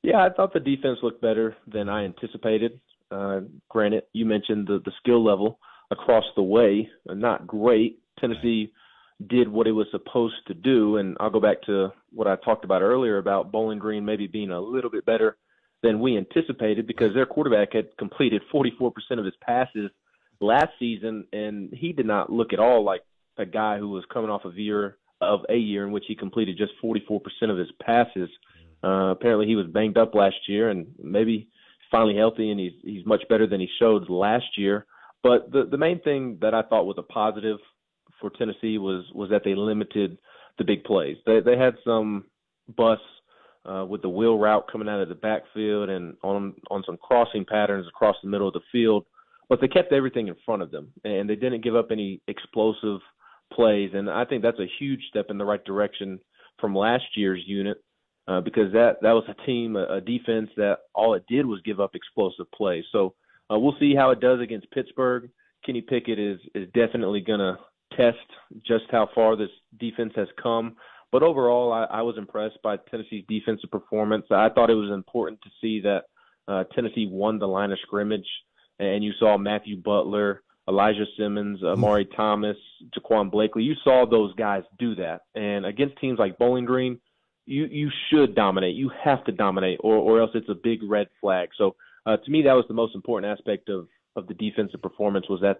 Yeah, 0.07 0.25
I 0.25 0.31
thought 0.31 0.53
the 0.53 0.61
defense 0.61 1.01
looked 1.03 1.21
better 1.21 1.57
than 1.67 1.89
I 1.89 2.05
anticipated. 2.05 2.79
Uh, 3.11 3.41
granted, 3.69 4.05
you 4.13 4.25
mentioned 4.25 4.69
the, 4.69 4.81
the 4.85 4.93
skill 5.01 5.25
level 5.25 5.59
across 5.91 6.23
the 6.37 6.45
way, 6.45 6.89
not 7.09 7.45
great. 7.49 7.99
Tennessee 8.21 8.73
did 9.27 9.49
what 9.49 9.67
it 9.67 9.73
was 9.73 9.89
supposed 9.91 10.37
to 10.47 10.55
do, 10.55 10.99
and 10.99 11.17
I'll 11.19 11.31
go 11.31 11.41
back 11.41 11.61
to 11.63 11.93
what 12.13 12.29
I 12.29 12.37
talked 12.37 12.65
about 12.65 12.83
earlier 12.83 13.19
about 13.19 13.51
Bowling 13.51 13.81
Green 13.81 14.05
maybe 14.05 14.29
being 14.29 14.53
a 14.53 14.61
little 14.61 14.91
bit 14.91 15.05
better 15.05 15.39
than 15.83 15.99
we 15.99 16.17
anticipated 16.17 16.87
because 16.87 17.13
their 17.13 17.27
quarterback 17.27 17.73
had 17.73 17.89
completed 17.99 18.43
44% 18.55 18.93
of 19.19 19.25
his 19.25 19.35
passes 19.41 19.91
last 20.41 20.71
season, 20.79 21.27
and 21.33 21.69
he 21.73 21.93
did 21.93 22.07
not 22.07 22.31
look 22.31 22.53
at 22.53 22.61
all 22.61 22.85
like 22.85 23.03
a 23.39 23.45
guy 23.45 23.79
who 23.79 23.89
was 23.89 24.05
coming 24.13 24.31
off 24.31 24.45
of 24.45 24.57
year 24.57 24.99
of 25.21 25.41
a 25.49 25.57
year 25.57 25.85
in 25.85 25.91
which 25.91 26.05
he 26.07 26.15
completed 26.15 26.57
just 26.57 26.73
44% 26.81 27.21
of 27.51 27.59
his 27.59 27.73
passes. 27.83 28.31
Uh, 28.85 29.11
apparently, 29.11 29.47
he 29.47 29.57
was 29.57 29.67
banged 29.67 29.99
up 29.99 30.15
last 30.15 30.37
year, 30.49 30.71
and 30.71 30.87
maybe 31.03 31.49
finally 31.91 32.17
healthy, 32.17 32.51
and 32.51 32.61
he's 32.61 32.73
he's 32.83 33.07
much 33.07 33.23
better 33.29 33.47
than 33.47 33.61
he 33.61 33.69
showed 33.79 34.09
last 34.09 34.57
year. 34.57 34.87
But 35.23 35.51
the 35.51 35.67
the 35.71 35.79
main 35.79 36.01
thing 36.01 36.39
that 36.41 36.55
I 36.55 36.63
thought 36.63 36.87
was 36.87 36.97
a 36.99 37.03
positive 37.03 37.59
for 38.21 38.31
Tennessee 38.31 38.79
was 38.79 39.05
was 39.15 39.31
that 39.31 39.43
they 39.45 39.55
limited 39.55 40.19
the 40.59 40.65
big 40.65 40.85
plays. 40.85 41.17
They 41.27 41.41
they 41.41 41.57
had 41.57 41.75
some 41.85 42.27
busts 42.77 43.05
uh, 43.65 43.85
with 43.85 44.03
the 44.03 44.09
wheel 44.09 44.39
route 44.39 44.71
coming 44.71 44.89
out 44.89 45.01
of 45.01 45.09
the 45.09 45.15
backfield 45.15 45.89
and 45.91 46.17
on 46.23 46.55
on 46.71 46.83
some 46.87 46.97
crossing 46.99 47.45
patterns 47.45 47.87
across 47.89 48.17
the 48.23 48.29
middle 48.29 48.49
of 48.49 48.55
the 48.55 48.61
field, 48.73 49.05
but 49.49 49.61
they 49.61 49.69
kept 49.69 49.93
everything 49.93 50.29
in 50.29 50.37
front 50.45 50.63
of 50.63 50.71
them 50.71 50.93
and 51.05 51.29
they 51.29 51.37
didn't 51.37 51.65
give 51.65 51.77
up 51.77 51.89
any 51.91 52.21
explosive 52.29 53.01
plays. 53.53 53.91
And 53.95 54.11
I 54.11 54.25
think 54.25 54.43
that's 54.43 54.59
a 54.59 54.71
huge 54.79 55.01
step 55.09 55.27
in 55.31 55.39
the 55.39 55.45
right 55.45 55.65
direction 55.65 56.21
from 56.61 56.75
last 56.75 57.05
year's 57.17 57.43
unit 57.47 57.79
uh, 58.29 58.41
because 58.41 58.73
that 58.73 58.97
that 59.03 59.13
was 59.13 59.25
a 59.29 59.47
team, 59.47 59.77
a, 59.77 59.85
a, 59.85 60.01
defense 60.01 60.51
that 60.57 60.79
all 60.95 61.15
it 61.15 61.25
did 61.29 61.47
was 61.47 61.61
give 61.65 61.81
up 61.81 61.95
explosive 61.95 62.51
plays. 62.53 62.85
So 62.93 63.15
uh, 63.51 63.59
we'll 63.59 63.77
see 63.79 63.95
how 63.95 64.11
it 64.11 64.21
does 64.21 64.41
against 64.41 64.71
Pittsburgh. 64.71 65.31
Kenny 65.65 65.81
Pickett 65.81 66.19
is 66.19 66.41
is 66.55 66.69
definitely 66.75 67.21
going 67.21 67.41
to 67.41 67.57
test 67.97 68.19
just 68.67 68.85
how 68.91 69.09
far 69.15 69.37
this 69.37 69.51
defense 69.79 70.13
has 70.17 70.29
come. 70.43 70.77
But 71.13 71.23
overall, 71.23 71.73
I, 71.73 71.85
I 71.85 72.03
was 72.03 72.19
impressed 72.19 72.59
by 72.63 72.77
Tennessee's 72.91 73.25
defensive 73.29 73.71
performance. 73.71 74.27
I 74.31 74.49
thought 74.49 74.71
it 74.71 74.75
was 74.75 74.91
important 74.91 75.41
to 75.43 75.51
see 75.61 75.81
that 75.83 76.03
uh, 76.49 76.65
Tennessee 76.75 77.09
won 77.11 77.39
the 77.39 77.47
line 77.47 77.73
of 77.73 77.79
scrimmage, 77.83 78.27
and 78.79 79.05
you 79.05 79.13
saw 79.19 79.39
Matthew 79.39 79.77
Butler, 79.77 80.43
Elijah 80.69 81.07
Simmons, 81.17 81.63
Omari 81.63 82.07
Thomas, 82.17 82.57
Jaquan 82.97 83.31
Blakely. 83.31 83.63
You 83.63 83.75
saw 83.85 84.05
those 84.05 84.35
guys 84.35 84.65
do 84.79 84.97
that, 84.97 85.23
and 85.35 85.65
against 85.65 85.99
teams 85.99 86.19
like 86.19 86.39
Bowling 86.39 86.65
Green, 86.65 86.99
you 87.47 87.67
you 87.71 87.91
should 88.11 88.35
dominate. 88.35 88.77
You 88.77 88.91
have 89.03 89.25
to 89.25 89.33
dominate, 89.33 89.79
or 89.83 89.97
or 89.97 90.21
else 90.21 90.31
it's 90.35 90.49
a 90.49 90.55
big 90.55 90.83
red 90.83 91.09
flag. 91.21 91.49
So 91.57 91.77
uh, 92.05 92.17
to 92.19 92.31
me, 92.31 92.43
that 92.43 92.53
was 92.53 92.65
the 92.69 92.75
most 92.75 92.95
important 92.95 93.33
aspect 93.33 93.69
of 93.69 93.89
of 94.17 94.27
the 94.27 94.35
defensive 94.35 94.83
performance 94.83 95.29
was 95.29 95.41
that 95.41 95.59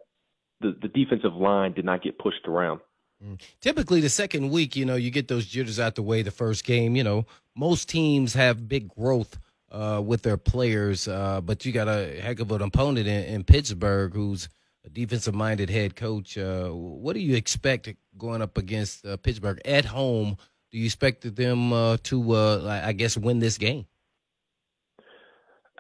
the 0.61 0.77
the 0.83 0.89
defensive 0.89 1.35
line 1.35 1.73
did 1.73 1.85
not 1.85 2.03
get 2.03 2.19
pushed 2.19 2.47
around. 2.47 2.81
Mm. 3.25 3.41
Typically, 3.61 4.01
the 4.01 4.09
second 4.09 4.51
week, 4.51 4.77
you 4.77 4.85
know, 4.85 4.97
you 4.97 5.11
get 5.11 5.29
those 5.29 5.47
jitters 5.47 5.81
out 5.81 5.95
the 5.95 6.03
way. 6.03 6.23
The 6.23 6.31
first 6.31 6.65
game, 6.65 6.97
you 6.97 7.05
know, 7.05 7.27
most 7.55 7.89
teams 7.89 8.35
have 8.35 8.69
big 8.69 8.89
growth 8.89 9.39
uh, 9.71 10.03
with 10.05 10.23
their 10.23 10.37
players, 10.37 11.09
uh, 11.09 11.41
but 11.41 11.65
you 11.65 11.73
got 11.73 11.89
a 11.89 12.21
heck 12.21 12.41
of 12.41 12.51
an 12.53 12.63
opponent 12.63 13.07
in, 13.07 13.25
in 13.25 13.45
Pittsburgh 13.45 14.15
who's 14.15 14.49
a 14.85 14.91
defensive 14.91 15.35
minded 15.35 15.71
head 15.71 15.97
coach. 15.97 16.37
Uh, 16.37 16.69
what 16.69 17.15
do 17.15 17.21
you 17.21 17.37
expect 17.37 17.93
going 18.19 18.43
up 18.43 18.59
against 18.59 19.05
uh, 19.05 19.17
Pittsburgh 19.17 19.61
at 19.65 19.87
home? 19.87 20.37
Do 20.77 20.81
you 20.81 20.85
expect 20.85 21.35
them 21.35 21.73
uh, 21.73 21.97
to, 22.03 22.33
uh, 22.33 22.83
I 22.85 22.93
guess, 22.93 23.17
win 23.17 23.39
this 23.39 23.57
game? 23.57 23.87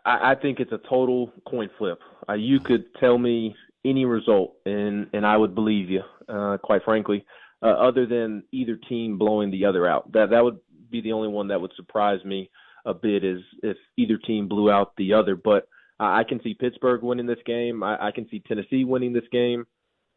I, 0.07 0.31
I 0.31 0.35
think 0.35 0.59
it's 0.59 0.73
a 0.73 0.81
total 0.89 1.35
coin 1.47 1.69
flip. 1.77 1.99
Uh, 2.27 2.33
you 2.33 2.61
could 2.61 2.87
tell 2.99 3.19
me 3.19 3.55
any 3.85 4.07
result, 4.07 4.55
and 4.65 5.07
and 5.13 5.27
I 5.27 5.37
would 5.37 5.55
believe 5.55 5.91
you. 5.91 6.01
Uh, 6.27 6.57
quite 6.57 6.83
frankly, 6.83 7.27
uh, 7.63 7.75
other 7.89 8.07
than 8.07 8.43
either 8.53 8.79
team 8.89 9.19
blowing 9.19 9.51
the 9.51 9.67
other 9.67 9.87
out, 9.87 10.11
that 10.13 10.31
that 10.31 10.43
would 10.43 10.61
be 10.91 11.03
the 11.03 11.13
only 11.13 11.29
one 11.29 11.49
that 11.49 11.61
would 11.61 11.73
surprise 11.77 12.25
me 12.25 12.49
a 12.87 12.95
bit 12.95 13.23
is 13.23 13.43
if 13.63 13.77
either 13.99 14.17
team 14.17 14.49
blew 14.49 14.71
out 14.71 14.95
the 14.97 15.13
other. 15.13 15.37
But 15.37 15.69
I 16.01 16.25
can 16.25 16.41
see 16.43 16.55
Pittsburgh 16.55 17.03
winning 17.03 17.27
this 17.27 17.45
game. 17.45 17.83
I, 17.83 18.07
I 18.07 18.13
can 18.13 18.27
see 18.31 18.43
Tennessee 18.49 18.85
winning 18.85 19.13
this 19.13 19.29
game. 19.31 19.67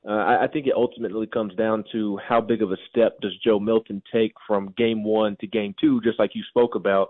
Uh, 0.07 0.11
I, 0.11 0.43
I 0.45 0.47
think 0.47 0.67
it 0.67 0.73
ultimately 0.75 1.27
comes 1.27 1.53
down 1.55 1.83
to 1.91 2.17
how 2.27 2.39
big 2.41 2.61
of 2.61 2.71
a 2.71 2.77
step 2.89 3.19
does 3.21 3.35
Joe 3.43 3.59
Milton 3.59 4.01
take 4.13 4.33
from 4.47 4.73
game 4.77 5.03
one 5.03 5.35
to 5.41 5.47
game 5.47 5.75
two, 5.79 6.01
just 6.01 6.19
like 6.19 6.31
you 6.33 6.43
spoke 6.49 6.75
about. 6.75 7.09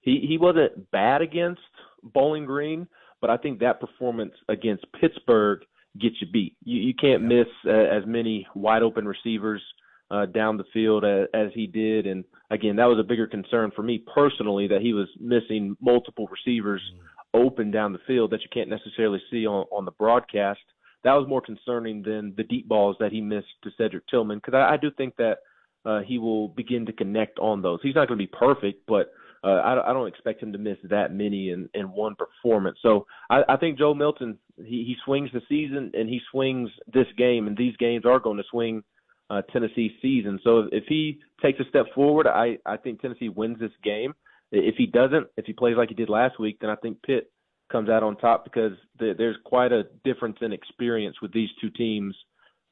He 0.00 0.24
he 0.28 0.36
wasn't 0.36 0.90
bad 0.90 1.22
against 1.22 1.62
Bowling 2.02 2.44
Green, 2.44 2.86
but 3.20 3.30
I 3.30 3.36
think 3.36 3.60
that 3.60 3.80
performance 3.80 4.34
against 4.48 4.84
Pittsburgh 5.00 5.60
gets 6.00 6.16
you 6.20 6.26
beat. 6.32 6.56
You, 6.64 6.80
you 6.80 6.94
can't 6.94 7.22
yeah. 7.22 7.28
miss 7.28 7.46
uh, 7.66 7.70
as 7.70 8.02
many 8.06 8.46
wide 8.54 8.82
open 8.82 9.06
receivers 9.06 9.62
uh, 10.10 10.26
down 10.26 10.56
the 10.56 10.64
field 10.72 11.04
as, 11.04 11.28
as 11.32 11.48
he 11.54 11.66
did. 11.66 12.06
And 12.06 12.24
again, 12.50 12.76
that 12.76 12.86
was 12.86 12.98
a 12.98 13.08
bigger 13.08 13.26
concern 13.26 13.70
for 13.74 13.82
me 13.82 14.04
personally 14.14 14.68
that 14.68 14.82
he 14.82 14.92
was 14.92 15.08
missing 15.20 15.76
multiple 15.80 16.28
receivers 16.28 16.82
mm. 16.94 17.46
open 17.46 17.70
down 17.70 17.92
the 17.92 17.98
field 18.06 18.30
that 18.30 18.42
you 18.42 18.48
can't 18.52 18.68
necessarily 18.68 19.22
see 19.30 19.46
on, 19.46 19.66
on 19.70 19.84
the 19.84 19.92
broadcast. 19.92 20.60
That 21.04 21.12
was 21.12 21.28
more 21.28 21.40
concerning 21.40 22.02
than 22.02 22.34
the 22.36 22.44
deep 22.44 22.66
balls 22.66 22.96
that 23.00 23.12
he 23.12 23.20
missed 23.20 23.46
to 23.62 23.70
Cedric 23.76 24.06
Tillman 24.08 24.38
because 24.38 24.54
I, 24.54 24.74
I 24.74 24.76
do 24.76 24.90
think 24.90 25.16
that 25.16 25.38
uh, 25.84 26.00
he 26.00 26.18
will 26.18 26.48
begin 26.48 26.86
to 26.86 26.92
connect 26.92 27.38
on 27.38 27.62
those. 27.62 27.80
He's 27.82 27.94
not 27.94 28.08
going 28.08 28.18
to 28.18 28.24
be 28.24 28.32
perfect, 28.38 28.86
but 28.88 29.12
uh, 29.44 29.60
I, 29.60 29.90
I 29.90 29.92
don't 29.92 30.08
expect 30.08 30.42
him 30.42 30.52
to 30.52 30.58
miss 30.58 30.78
that 30.84 31.12
many 31.12 31.50
in, 31.50 31.68
in 31.74 31.92
one 31.92 32.14
performance. 32.16 32.78
So 32.82 33.06
I, 33.28 33.42
I 33.48 33.56
think 33.58 33.78
Joe 33.78 33.92
Milton 33.92 34.38
he, 34.56 34.84
he 34.86 34.96
swings 35.04 35.30
the 35.32 35.42
season 35.48 35.90
and 35.94 36.08
he 36.08 36.20
swings 36.30 36.70
this 36.92 37.06
game, 37.18 37.46
and 37.46 37.56
these 37.56 37.76
games 37.76 38.06
are 38.06 38.18
going 38.18 38.38
to 38.38 38.44
swing 38.50 38.82
uh, 39.28 39.42
Tennessee 39.52 39.96
season. 40.00 40.40
So 40.42 40.68
if 40.72 40.84
he 40.88 41.20
takes 41.42 41.60
a 41.60 41.68
step 41.68 41.86
forward, 41.94 42.26
I 42.26 42.58
I 42.64 42.78
think 42.78 43.00
Tennessee 43.00 43.28
wins 43.28 43.58
this 43.58 43.72
game. 43.82 44.14
If 44.52 44.76
he 44.76 44.86
doesn't, 44.86 45.26
if 45.36 45.46
he 45.46 45.52
plays 45.52 45.76
like 45.76 45.88
he 45.88 45.94
did 45.94 46.08
last 46.08 46.38
week, 46.38 46.58
then 46.60 46.70
I 46.70 46.76
think 46.76 47.02
Pitt 47.02 47.30
comes 47.70 47.88
out 47.88 48.02
on 48.02 48.16
top 48.16 48.44
because 48.44 48.72
the, 48.98 49.14
there's 49.16 49.36
quite 49.44 49.72
a 49.72 49.84
difference 50.04 50.36
in 50.40 50.52
experience 50.52 51.16
with 51.22 51.32
these 51.32 51.48
two 51.60 51.70
teams. 51.70 52.14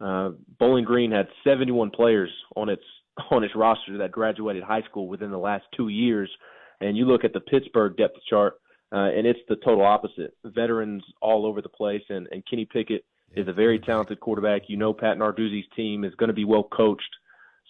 Uh, 0.00 0.30
Bowling 0.58 0.84
Green 0.84 1.10
had 1.10 1.28
71 1.44 1.90
players 1.90 2.30
on 2.56 2.68
its 2.68 2.82
on 3.30 3.44
its 3.44 3.54
roster 3.54 3.98
that 3.98 4.10
graduated 4.10 4.62
high 4.62 4.82
school 4.82 5.06
within 5.06 5.30
the 5.30 5.38
last 5.38 5.64
two 5.76 5.88
years, 5.88 6.30
and 6.80 6.96
you 6.96 7.04
look 7.04 7.24
at 7.24 7.32
the 7.32 7.40
Pittsburgh 7.40 7.96
depth 7.96 8.16
chart, 8.28 8.54
uh, 8.92 9.10
and 9.10 9.26
it's 9.26 9.40
the 9.48 9.56
total 9.56 9.84
opposite. 9.84 10.34
Veterans 10.44 11.02
all 11.20 11.46
over 11.46 11.60
the 11.60 11.68
place, 11.68 12.02
and, 12.08 12.26
and 12.30 12.42
Kenny 12.48 12.64
Pickett 12.64 13.04
is 13.34 13.48
a 13.48 13.52
very 13.52 13.78
talented 13.78 14.20
quarterback. 14.20 14.62
You 14.68 14.76
know, 14.76 14.92
Pat 14.92 15.18
Narduzzi's 15.18 15.66
team 15.76 16.04
is 16.04 16.14
going 16.14 16.28
to 16.28 16.34
be 16.34 16.44
well 16.44 16.64
coached. 16.64 17.02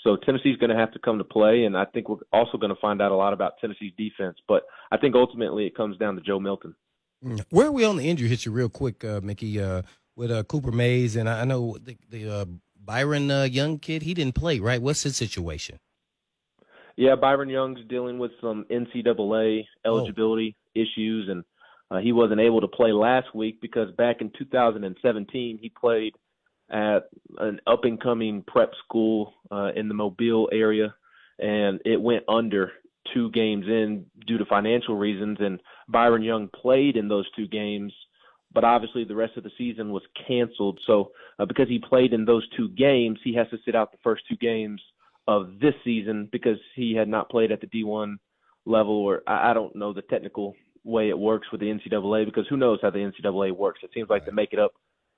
So 0.02 0.16
Tennessee's 0.16 0.56
going 0.56 0.70
to 0.70 0.76
have 0.76 0.92
to 0.92 0.98
come 0.98 1.18
to 1.18 1.24
play, 1.24 1.64
and 1.64 1.76
I 1.76 1.84
think 1.84 2.08
we're 2.08 2.16
also 2.32 2.58
going 2.58 2.74
to 2.74 2.80
find 2.80 3.00
out 3.00 3.12
a 3.12 3.16
lot 3.16 3.32
about 3.32 3.52
Tennessee's 3.60 3.92
defense. 3.96 4.36
But 4.48 4.64
I 4.90 4.96
think 4.96 5.14
ultimately 5.14 5.66
it 5.66 5.76
comes 5.76 5.96
down 5.96 6.16
to 6.16 6.20
Joe 6.20 6.40
Milton. 6.40 6.74
Where 7.50 7.68
are 7.68 7.72
we 7.72 7.84
on 7.84 7.96
the 7.96 8.08
injury 8.08 8.28
history, 8.28 8.52
real 8.52 8.68
quick, 8.68 9.04
uh, 9.04 9.20
Mickey? 9.22 9.60
Uh, 9.60 9.82
with 10.16 10.30
uh, 10.30 10.42
Cooper 10.44 10.72
Mays, 10.72 11.16
and 11.16 11.28
I, 11.28 11.44
know 11.44 11.76
the, 11.80 11.96
the 12.10 12.30
uh, 12.30 12.44
Byron 12.78 13.30
uh, 13.30 13.44
Young 13.44 13.78
kid, 13.78 14.02
he 14.02 14.14
didn't 14.14 14.34
play, 14.34 14.60
right? 14.60 14.80
What's 14.80 15.02
his 15.02 15.16
situation? 15.16 15.78
Yeah, 16.96 17.16
Byron 17.16 17.48
Young's 17.48 17.80
dealing 17.88 18.18
with 18.18 18.32
some 18.40 18.66
NCAA 18.70 19.64
eligibility 19.86 20.56
oh. 20.56 20.80
issues, 20.80 21.28
and 21.30 21.44
uh, 21.90 21.98
he 21.98 22.12
wasn't 22.12 22.40
able 22.40 22.60
to 22.60 22.68
play 22.68 22.92
last 22.92 23.34
week 23.34 23.60
because 23.60 23.90
back 23.96 24.20
in 24.20 24.30
2017 24.38 25.58
he 25.60 25.70
played 25.70 26.12
at 26.70 27.04
an 27.38 27.60
up 27.66 27.84
and 27.84 28.00
coming 28.00 28.44
prep 28.46 28.72
school 28.84 29.34
uh, 29.50 29.70
in 29.74 29.88
the 29.88 29.94
Mobile 29.94 30.50
area, 30.52 30.94
and 31.38 31.80
it 31.84 32.00
went 32.00 32.24
under 32.28 32.72
two 33.12 33.30
games 33.30 33.66
in 33.66 34.06
due 34.26 34.38
to 34.38 34.44
financial 34.44 34.96
reasons. 34.96 35.38
And 35.40 35.60
Byron 35.88 36.22
Young 36.22 36.48
played 36.48 36.96
in 36.96 37.08
those 37.08 37.26
two 37.36 37.48
games, 37.48 37.92
but 38.52 38.64
obviously 38.64 39.04
the 39.04 39.14
rest 39.14 39.36
of 39.36 39.44
the 39.44 39.50
season 39.58 39.92
was 39.92 40.02
canceled. 40.26 40.80
So 40.86 41.12
uh, 41.38 41.46
because 41.46 41.68
he 41.68 41.78
played 41.78 42.12
in 42.12 42.24
those 42.24 42.48
two 42.56 42.68
games, 42.70 43.18
he 43.24 43.34
has 43.34 43.48
to 43.50 43.58
sit 43.64 43.74
out 43.74 43.92
the 43.92 43.98
first 44.02 44.22
two 44.28 44.36
games 44.36 44.80
of 45.28 45.58
this 45.60 45.74
season 45.84 46.28
because 46.32 46.58
he 46.74 46.94
had 46.94 47.08
not 47.08 47.30
played 47.30 47.52
at 47.52 47.60
the 47.60 47.66
D1 47.68 48.16
level, 48.66 48.94
or 48.94 49.22
I, 49.26 49.50
I 49.50 49.54
don't 49.54 49.74
know 49.76 49.92
the 49.92 50.02
technical 50.02 50.54
way 50.84 51.08
it 51.08 51.18
works 51.18 51.48
with 51.52 51.60
the 51.60 51.66
NCAA 51.66 52.24
because 52.24 52.46
who 52.48 52.56
knows 52.56 52.80
how 52.82 52.90
the 52.90 52.98
NCAA 52.98 53.56
works? 53.56 53.80
It 53.82 53.90
seems 53.94 54.10
like 54.10 54.22
right. 54.22 54.30
they 54.30 54.34
make 54.34 54.52
it 54.52 54.58
up 54.58 54.72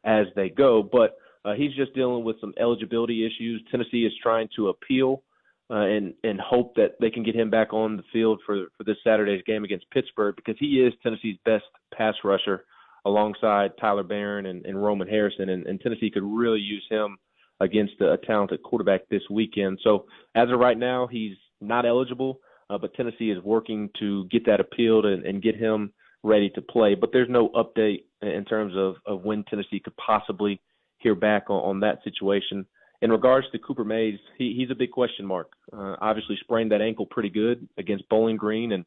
as 0.04 0.26
they 0.36 0.50
go, 0.50 0.82
but 0.82 1.16
uh, 1.44 1.54
he's 1.54 1.74
just 1.74 1.94
dealing 1.94 2.24
with 2.24 2.40
some 2.40 2.54
eligibility 2.58 3.26
issues. 3.26 3.62
Tennessee 3.70 4.04
is 4.04 4.12
trying 4.22 4.48
to 4.56 4.68
appeal 4.68 5.22
uh, 5.70 5.86
and 5.86 6.14
and 6.22 6.40
hope 6.40 6.74
that 6.76 6.92
they 7.00 7.10
can 7.10 7.22
get 7.22 7.34
him 7.34 7.50
back 7.50 7.72
on 7.72 7.96
the 7.96 8.02
field 8.12 8.40
for 8.44 8.66
for 8.76 8.84
this 8.84 8.96
Saturday's 9.02 9.42
game 9.46 9.64
against 9.64 9.90
Pittsburgh 9.90 10.36
because 10.36 10.56
he 10.58 10.80
is 10.80 10.92
Tennessee's 11.02 11.38
best 11.44 11.64
pass 11.96 12.14
rusher 12.22 12.64
alongside 13.06 13.72
Tyler 13.80 14.02
Baron 14.02 14.46
and, 14.46 14.64
and 14.64 14.82
Roman 14.82 15.08
Harrison, 15.08 15.50
and, 15.50 15.66
and 15.66 15.80
Tennessee 15.80 16.10
could 16.10 16.22
really 16.22 16.60
use 16.60 16.84
him 16.90 17.18
against 17.60 17.94
a, 18.00 18.12
a 18.12 18.18
talented 18.18 18.62
quarterback 18.62 19.02
this 19.10 19.22
weekend. 19.30 19.78
So 19.82 20.06
as 20.34 20.48
of 20.50 20.58
right 20.58 20.78
now, 20.78 21.06
he's 21.06 21.36
not 21.60 21.86
eligible, 21.86 22.40
uh, 22.70 22.78
but 22.78 22.94
Tennessee 22.94 23.30
is 23.30 23.42
working 23.42 23.90
to 24.00 24.26
get 24.30 24.46
that 24.46 24.60
appealed 24.60 25.04
and, 25.06 25.24
and 25.24 25.42
get 25.42 25.56
him 25.56 25.92
ready 26.22 26.50
to 26.50 26.62
play. 26.62 26.94
But 26.94 27.10
there's 27.12 27.28
no 27.28 27.50
update 27.50 28.04
in 28.22 28.44
terms 28.46 28.72
of, 28.76 28.94
of 29.06 29.22
when 29.22 29.44
Tennessee 29.44 29.80
could 29.82 29.96
possibly 29.96 30.60
hear 30.98 31.14
back 31.14 31.50
on, 31.50 31.56
on 31.58 31.80
that 31.80 31.98
situation. 32.02 32.66
In 33.02 33.10
regards 33.10 33.46
to 33.52 33.58
Cooper 33.58 33.84
Mays, 33.84 34.18
he, 34.38 34.54
he's 34.56 34.70
a 34.70 34.74
big 34.74 34.90
question 34.90 35.26
mark. 35.26 35.52
Uh, 35.72 35.96
obviously, 36.00 36.36
sprained 36.40 36.72
that 36.72 36.80
ankle 36.80 37.06
pretty 37.06 37.28
good 37.28 37.68
against 37.76 38.08
Bowling 38.08 38.36
Green 38.36 38.72
and 38.72 38.84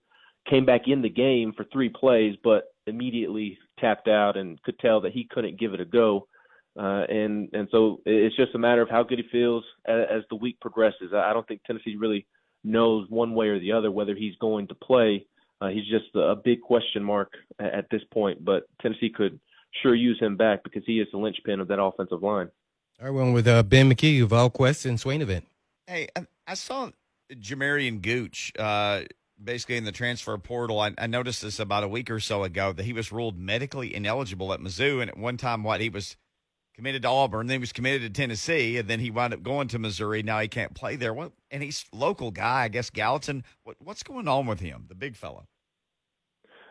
came 0.50 0.66
back 0.66 0.88
in 0.88 1.02
the 1.02 1.10
game 1.10 1.54
for 1.56 1.66
three 1.66 1.90
plays, 1.90 2.36
but 2.44 2.74
immediately 2.88 3.58
tapped 3.80 4.08
out 4.08 4.38
and 4.38 4.62
could 4.64 4.80
tell 4.80 5.02
that 5.02 5.14
he 5.14 5.28
couldn't 5.30 5.60
give 5.60 5.74
it 5.74 5.82
a 5.82 5.86
go. 5.86 6.28
Uh, 6.80 7.04
and 7.10 7.50
and 7.54 7.68
so 7.72 8.02
it's 8.06 8.36
just 8.36 8.54
a 8.54 8.60
matter 8.60 8.82
of 8.82 8.90
how 8.90 9.02
good 9.02 9.18
he 9.18 9.26
feels 9.32 9.64
as, 9.88 10.06
as 10.18 10.24
the 10.30 10.36
week 10.36 10.60
progresses. 10.60 11.12
I 11.14 11.34
don't 11.34 11.48
think 11.48 11.64
Tennessee 11.64 11.96
really 11.98 12.26
knows 12.64 13.10
one 13.10 13.34
way 13.34 13.48
or 13.48 13.60
the 13.60 13.72
other 13.72 13.92
whether 13.92 14.16
he's 14.16 14.36
going 14.36 14.68
to 14.68 14.76
play. 14.76 15.26
Uh, 15.60 15.70
he's 15.70 15.88
just 15.88 16.06
a 16.16 16.36
big 16.36 16.62
question 16.62 17.04
mark 17.04 17.34
at, 17.60 17.74
at 17.74 17.86
this 17.90 18.04
point, 18.14 18.46
but 18.46 18.64
Tennessee 18.80 19.10
could 19.10 19.40
sure 19.82 19.96
use 19.96 20.20
him 20.20 20.38
back 20.38 20.64
because 20.64 20.84
he 20.86 21.00
is 21.00 21.08
the 21.12 21.18
linchpin 21.18 21.60
of 21.60 21.68
that 21.68 21.82
offensive 21.82 22.22
line. 22.22 22.50
All 23.00 23.06
right, 23.06 23.14
well, 23.14 23.32
with 23.32 23.48
uh, 23.48 23.62
Ben 23.62 23.92
McKee 23.92 24.24
of 24.24 24.30
VolQuest 24.30 24.88
and 24.88 25.00
Swain 25.00 25.22
event. 25.22 25.46
Hey, 25.86 26.08
I, 26.16 26.26
I 26.48 26.56
saw 26.56 26.90
Jamarian 27.32 28.02
Gooch 28.02 28.52
uh, 28.58 29.04
basically 29.42 29.78
in 29.78 29.86
the 29.86 29.92
transfer 29.92 30.36
portal. 30.40 30.80
I, 30.80 30.94
I, 30.98 31.06
noticed 31.06 31.44
this 31.44 31.60
about 31.60 31.84
a 31.84 31.88
week 31.88 32.10
or 32.10 32.20
so 32.20 32.44
ago 32.44 32.74
that 32.74 32.84
he 32.84 32.94
was 32.94 33.12
ruled 33.12 33.38
medically 33.38 33.94
ineligible 33.94 34.52
at 34.52 34.62
Mizzou, 34.62 35.00
and 35.00 35.12
at 35.12 35.18
one 35.18 35.38
time, 35.38 35.64
what 35.64 35.80
he 35.80 35.90
was 35.90 36.18
committed 36.74 37.04
to 37.04 37.08
Auburn, 37.08 37.46
then 37.46 37.56
he 37.56 37.60
was 37.60 37.72
committed 37.72 38.02
to 38.02 38.10
Tennessee, 38.10 38.78
and 38.78 38.88
then 38.88 39.00
he 39.00 39.12
wound 39.12 39.32
up 39.32 39.44
going 39.44 39.68
to 39.68 39.78
Missouri. 39.78 40.24
Now 40.24 40.40
he 40.40 40.48
can't 40.48 40.74
play 40.74 40.96
there. 40.96 41.14
What? 41.14 41.34
And 41.52 41.62
he's 41.62 41.86
local 41.94 42.32
guy, 42.32 42.64
I 42.64 42.68
guess. 42.68 42.90
Gallatin. 42.90 43.44
What, 43.64 43.76
what's 43.80 44.02
going 44.02 44.28
on 44.28 44.48
with 44.48 44.60
him, 44.60 44.86
the 44.90 44.96
big 44.96 45.16
fella? 45.16 45.44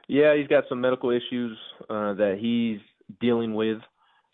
Yeah, 0.08 0.36
he's 0.36 0.48
got 0.48 0.64
some 0.68 0.80
medical 0.80 1.10
issues 1.10 1.56
uh, 1.88 2.14
that 2.14 2.38
he's 2.40 2.80
dealing 3.20 3.54
with. 3.54 3.78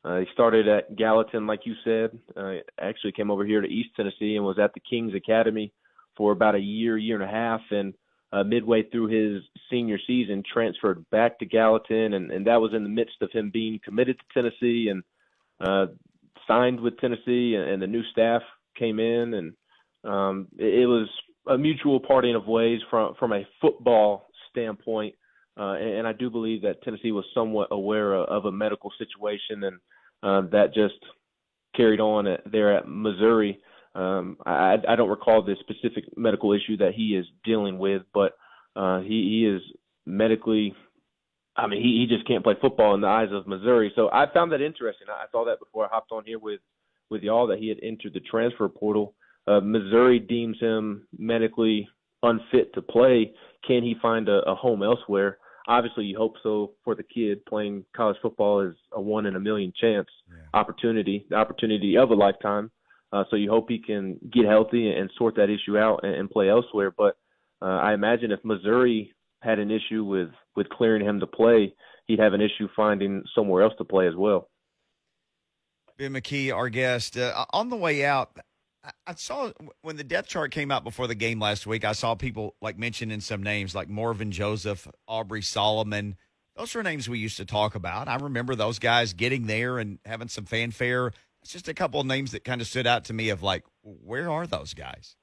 Uh, 0.04 0.18
he 0.18 0.26
started 0.32 0.66
at 0.66 0.96
Gallatin, 0.96 1.46
like 1.46 1.60
you 1.64 1.74
said. 1.84 2.18
Uh, 2.36 2.54
actually, 2.80 3.12
came 3.12 3.30
over 3.30 3.44
here 3.44 3.60
to 3.60 3.68
East 3.68 3.90
Tennessee 3.94 4.36
and 4.36 4.44
was 4.44 4.58
at 4.58 4.74
the 4.74 4.80
Kings 4.80 5.14
Academy 5.14 5.72
for 6.16 6.32
about 6.32 6.54
a 6.56 6.60
year, 6.60 6.98
year 6.98 7.20
and 7.20 7.24
a 7.24 7.32
half, 7.32 7.60
and 7.70 7.94
uh, 8.32 8.42
midway 8.42 8.82
through 8.82 9.06
his 9.06 9.42
senior 9.70 9.98
season, 10.06 10.42
transferred 10.52 11.08
back 11.10 11.38
to 11.38 11.46
Gallatin, 11.46 12.14
and, 12.14 12.30
and 12.32 12.46
that 12.46 12.60
was 12.60 12.72
in 12.74 12.82
the 12.82 12.88
midst 12.88 13.16
of 13.20 13.30
him 13.30 13.50
being 13.52 13.78
committed 13.84 14.16
to 14.18 14.24
Tennessee 14.34 14.88
and 14.90 15.02
uh, 15.60 15.86
signed 16.48 16.80
with 16.80 16.98
Tennessee, 16.98 17.54
and, 17.54 17.68
and 17.70 17.82
the 17.82 17.86
new 17.86 18.02
staff 18.10 18.42
came 18.76 18.98
in, 18.98 19.34
and 19.34 19.52
um, 20.04 20.48
it, 20.58 20.82
it 20.82 20.86
was 20.86 21.08
a 21.46 21.56
mutual 21.56 22.00
parting 22.00 22.34
of 22.34 22.46
ways 22.46 22.80
from 22.90 23.14
from 23.18 23.32
a 23.32 23.46
football 23.60 24.26
standpoint. 24.50 25.14
uh, 25.58 25.74
and, 25.74 25.90
and 25.98 26.06
I 26.06 26.12
do 26.12 26.30
believe 26.30 26.62
that 26.62 26.82
Tennessee 26.82 27.12
was 27.12 27.24
somewhat 27.34 27.68
aware 27.70 28.14
of, 28.14 28.28
of 28.28 28.44
a 28.46 28.52
medical 28.52 28.90
situation, 28.98 29.64
and 29.64 29.78
uh, 30.22 30.42
that 30.52 30.74
just 30.74 30.94
carried 31.76 32.00
on 32.00 32.26
at, 32.26 32.40
there 32.50 32.76
at 32.76 32.88
Missouri. 32.88 33.58
Um, 33.94 34.36
I, 34.46 34.76
I 34.88 34.96
don't 34.96 35.10
recall 35.10 35.42
the 35.42 35.56
specific 35.60 36.04
medical 36.16 36.52
issue 36.52 36.76
that 36.78 36.92
he 36.94 37.16
is 37.16 37.26
dealing 37.44 37.78
with, 37.78 38.02
but 38.14 38.32
uh, 38.74 39.00
he, 39.00 39.08
he 39.08 39.46
is 39.46 39.62
medically. 40.06 40.74
I 41.54 41.66
mean, 41.66 41.82
he, 41.82 42.00
he 42.00 42.14
just 42.14 42.26
can't 42.26 42.42
play 42.42 42.54
football 42.60 42.94
in 42.94 43.02
the 43.02 43.08
eyes 43.08 43.28
of 43.30 43.46
Missouri. 43.46 43.92
So 43.94 44.08
I 44.10 44.24
found 44.32 44.52
that 44.52 44.62
interesting. 44.62 45.08
I 45.10 45.26
saw 45.30 45.44
that 45.44 45.58
before 45.58 45.84
I 45.84 45.88
hopped 45.90 46.12
on 46.12 46.24
here 46.24 46.38
with 46.38 46.60
with 47.10 47.22
y'all 47.22 47.46
that 47.48 47.58
he 47.58 47.68
had 47.68 47.78
entered 47.82 48.14
the 48.14 48.20
transfer 48.20 48.68
portal. 48.68 49.14
Uh, 49.46 49.60
Missouri 49.60 50.18
deems 50.18 50.58
him 50.60 51.06
medically 51.18 51.86
unfit 52.22 52.72
to 52.74 52.80
play. 52.80 53.32
Can 53.66 53.82
he 53.82 53.94
find 54.00 54.28
a, 54.28 54.38
a 54.48 54.54
home 54.54 54.82
elsewhere? 54.82 55.36
Obviously, 55.68 56.04
you 56.04 56.16
hope 56.16 56.34
so 56.42 56.72
for 56.84 56.94
the 56.94 57.02
kid. 57.02 57.44
Playing 57.46 57.84
college 57.96 58.16
football 58.20 58.60
is 58.60 58.74
a 58.92 59.00
one 59.00 59.26
in 59.26 59.36
a 59.36 59.40
million 59.40 59.72
chance 59.80 60.08
yeah. 60.28 60.58
opportunity, 60.58 61.26
the 61.30 61.36
opportunity 61.36 61.96
of 61.96 62.10
a 62.10 62.14
lifetime. 62.14 62.70
Uh, 63.12 63.24
so 63.30 63.36
you 63.36 63.50
hope 63.50 63.66
he 63.68 63.78
can 63.78 64.18
get 64.32 64.46
healthy 64.46 64.90
and 64.90 65.10
sort 65.16 65.36
that 65.36 65.50
issue 65.50 65.76
out 65.76 66.00
and, 66.02 66.14
and 66.14 66.30
play 66.30 66.48
elsewhere. 66.48 66.90
But 66.96 67.16
uh, 67.60 67.66
I 67.66 67.94
imagine 67.94 68.32
if 68.32 68.40
Missouri 68.44 69.12
had 69.40 69.58
an 69.58 69.70
issue 69.70 70.04
with 70.04 70.30
with 70.56 70.68
clearing 70.68 71.06
him 71.06 71.20
to 71.20 71.26
play, 71.26 71.74
he'd 72.06 72.18
have 72.18 72.32
an 72.32 72.40
issue 72.40 72.68
finding 72.74 73.22
somewhere 73.34 73.62
else 73.62 73.74
to 73.78 73.84
play 73.84 74.08
as 74.08 74.14
well. 74.16 74.48
Ben 75.98 76.12
McKee, 76.12 76.52
our 76.52 76.68
guest, 76.68 77.16
uh, 77.16 77.44
on 77.52 77.68
the 77.68 77.76
way 77.76 78.04
out. 78.04 78.36
I 79.06 79.14
saw 79.14 79.52
when 79.82 79.96
the 79.96 80.04
depth 80.04 80.28
chart 80.28 80.50
came 80.50 80.70
out 80.70 80.82
before 80.82 81.06
the 81.06 81.14
game 81.14 81.38
last 81.38 81.66
week. 81.66 81.84
I 81.84 81.92
saw 81.92 82.14
people 82.14 82.56
like 82.60 82.78
mentioning 82.78 83.20
some 83.20 83.42
names 83.42 83.74
like 83.74 83.88
Morven 83.88 84.32
Joseph, 84.32 84.88
Aubrey 85.06 85.42
Solomon. 85.42 86.16
Those 86.56 86.74
are 86.74 86.82
names 86.82 87.08
we 87.08 87.18
used 87.18 87.36
to 87.36 87.44
talk 87.44 87.74
about. 87.74 88.08
I 88.08 88.16
remember 88.16 88.54
those 88.54 88.78
guys 88.78 89.12
getting 89.12 89.46
there 89.46 89.78
and 89.78 89.98
having 90.04 90.28
some 90.28 90.44
fanfare. 90.44 91.12
It's 91.42 91.52
just 91.52 91.68
a 91.68 91.74
couple 91.74 92.00
of 92.00 92.06
names 92.06 92.32
that 92.32 92.44
kind 92.44 92.60
of 92.60 92.66
stood 92.66 92.86
out 92.86 93.04
to 93.04 93.12
me 93.12 93.28
of 93.30 93.42
like, 93.42 93.64
where 93.82 94.30
are 94.30 94.46
those 94.46 94.74
guys? 94.74 95.16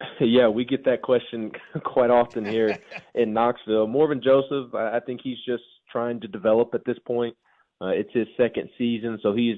Yeah, 0.20 0.48
we 0.48 0.64
get 0.64 0.84
that 0.84 1.02
question 1.02 1.52
quite 1.84 2.10
often 2.10 2.44
here 2.44 2.78
in 3.14 3.32
Knoxville. 3.32 3.86
Morven 3.86 4.20
Joseph, 4.22 4.74
I 4.74 5.00
think 5.00 5.20
he's 5.22 5.38
just 5.46 5.62
trying 5.90 6.20
to 6.20 6.28
develop 6.28 6.74
at 6.74 6.84
this 6.84 6.98
point. 7.06 7.34
Uh, 7.80 7.86
it's 7.86 8.10
his 8.12 8.26
second 8.36 8.68
season, 8.76 9.18
so 9.22 9.32
he's 9.32 9.56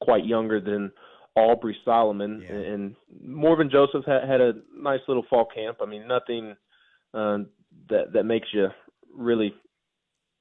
quite 0.00 0.24
younger 0.24 0.60
than 0.60 0.92
Aubrey 1.36 1.76
Solomon. 1.84 2.42
Yeah. 2.42 2.56
And 2.56 2.96
Morven 3.24 3.70
Joseph 3.70 4.04
had, 4.06 4.28
had 4.28 4.40
a 4.40 4.52
nice 4.76 5.00
little 5.08 5.24
fall 5.30 5.46
camp. 5.52 5.78
I 5.80 5.86
mean, 5.86 6.06
nothing 6.06 6.56
uh, 7.14 7.38
that 7.88 8.12
that 8.12 8.24
makes 8.24 8.48
you 8.52 8.68
really, 9.14 9.54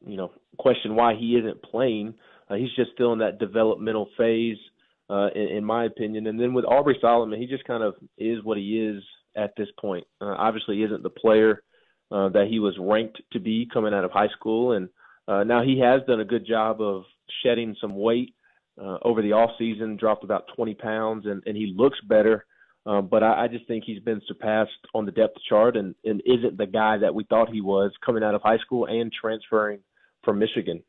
you 0.06 0.18
know, 0.18 0.32
question 0.58 0.96
why 0.96 1.16
he 1.16 1.36
isn't 1.36 1.62
playing. 1.64 2.14
Uh, 2.50 2.56
he's 2.56 2.74
just 2.76 2.92
still 2.94 3.14
in 3.14 3.20
that 3.20 3.40
developmental 3.40 4.10
phase, 4.18 4.58
uh, 5.10 5.30
in, 5.36 5.58
in 5.58 5.64
my 5.64 5.86
opinion. 5.86 6.28
And 6.28 6.40
then 6.40 6.54
with 6.54 6.66
Aubrey 6.66 6.98
Solomon, 7.00 7.40
he 7.40 7.48
just 7.48 7.66
kind 7.66 7.84
of 7.84 7.96
is 8.18 8.44
what 8.44 8.58
he 8.58 8.80
is 8.80 9.04
at 9.36 9.54
this 9.56 9.68
point. 9.80 10.06
Uh, 10.20 10.36
obviously, 10.38 10.78
he 10.78 10.84
isn't 10.84 11.04
the 11.04 11.10
player 11.10 11.64
uh, 12.12 12.30
that 12.30 12.48
he 12.50 12.60
was 12.60 12.76
ranked 12.80 13.22
to 13.34 13.40
be 13.40 13.68
coming 13.72 13.94
out 13.94 14.04
of 14.04 14.12
high 14.12 14.30
school, 14.30 14.72
and 14.72 14.90
uh, 15.28 15.44
now 15.44 15.62
he 15.62 15.80
has 15.80 16.02
done 16.08 16.20
a 16.20 16.26
good 16.26 16.46
job 16.48 16.82
of 16.82 17.04
shedding 17.44 17.76
some 17.80 17.96
weight 17.96 18.34
uh, 18.80 18.98
over 19.04 19.22
the 19.22 19.34
off 19.34 19.52
season, 19.58 19.98
dropped 19.98 20.24
about 20.24 20.46
20 20.56 20.74
pounds, 20.76 21.26
and, 21.26 21.44
and 21.46 21.56
he 21.56 21.74
looks 21.76 21.98
better. 22.08 22.46
Um, 22.86 23.08
but 23.08 23.24
I, 23.24 23.44
I 23.44 23.48
just 23.48 23.68
think 23.68 23.84
he's 23.86 24.02
been 24.02 24.22
surpassed 24.28 24.72
on 24.94 25.06
the 25.06 25.12
depth 25.12 25.38
chart 25.48 25.76
and, 25.76 25.96
and 26.06 26.22
isn't 26.26 26.58
the 26.58 26.66
guy 26.66 26.98
that 26.98 27.14
we 27.14 27.26
thought 27.26 27.50
he 27.50 27.62
was 27.62 27.92
coming 28.06 28.24
out 28.24 28.36
of 28.36 28.42
high 28.42 28.58
school 28.60 28.86
and 28.86 29.12
transferring 29.12 29.80
from 30.24 30.40
Michigan. 30.40 30.82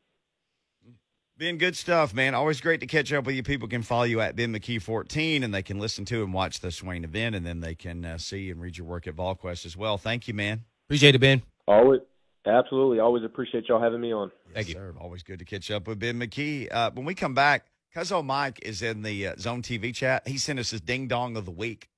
Ben, 1.37 1.57
good 1.57 1.75
stuff, 1.75 2.13
man. 2.13 2.35
Always 2.35 2.61
great 2.61 2.79
to 2.81 2.87
catch 2.87 3.11
up 3.11 3.25
with 3.25 3.35
you. 3.35 3.43
People 3.43 3.67
can 3.67 3.81
follow 3.81 4.03
you 4.03 4.21
at 4.21 4.35
Ben 4.35 4.53
McKee 4.53 4.81
14 4.81 5.43
and 5.43 5.53
they 5.53 5.63
can 5.63 5.79
listen 5.79 6.05
to 6.05 6.23
and 6.23 6.33
watch 6.33 6.59
the 6.59 6.71
Swain 6.71 7.03
event 7.03 7.35
and 7.35 7.45
then 7.45 7.61
they 7.61 7.75
can 7.75 8.05
uh, 8.05 8.17
see 8.17 8.51
and 8.51 8.61
read 8.61 8.77
your 8.77 8.85
work 8.85 9.07
at 9.07 9.15
VolQuest 9.15 9.65
as 9.65 9.75
well. 9.75 9.97
Thank 9.97 10.27
you, 10.27 10.33
man. 10.33 10.63
Appreciate 10.87 11.15
it, 11.15 11.19
Ben. 11.19 11.41
Always. 11.67 12.01
Absolutely. 12.45 12.99
Always 12.99 13.23
appreciate 13.23 13.67
y'all 13.67 13.81
having 13.81 14.01
me 14.01 14.13
on. 14.13 14.31
Yes, 14.47 14.53
Thank 14.53 14.67
you. 14.69 14.73
Sir. 14.75 14.93
Always 14.99 15.23
good 15.23 15.39
to 15.39 15.45
catch 15.45 15.69
up 15.71 15.87
with 15.87 15.99
Ben 15.99 16.19
McKee. 16.19 16.67
Uh, 16.71 16.91
when 16.93 17.05
we 17.05 17.15
come 17.15 17.33
back, 17.33 17.65
Cuzzo 17.95 18.23
Mike 18.23 18.59
is 18.63 18.81
in 18.81 19.01
the 19.01 19.27
uh, 19.27 19.35
Zone 19.37 19.61
TV 19.61 19.93
chat. 19.93 20.27
He 20.27 20.37
sent 20.37 20.59
us 20.59 20.71
his 20.71 20.81
ding 20.81 21.07
dong 21.07 21.35
of 21.35 21.45
the 21.45 21.51
week, 21.51 21.89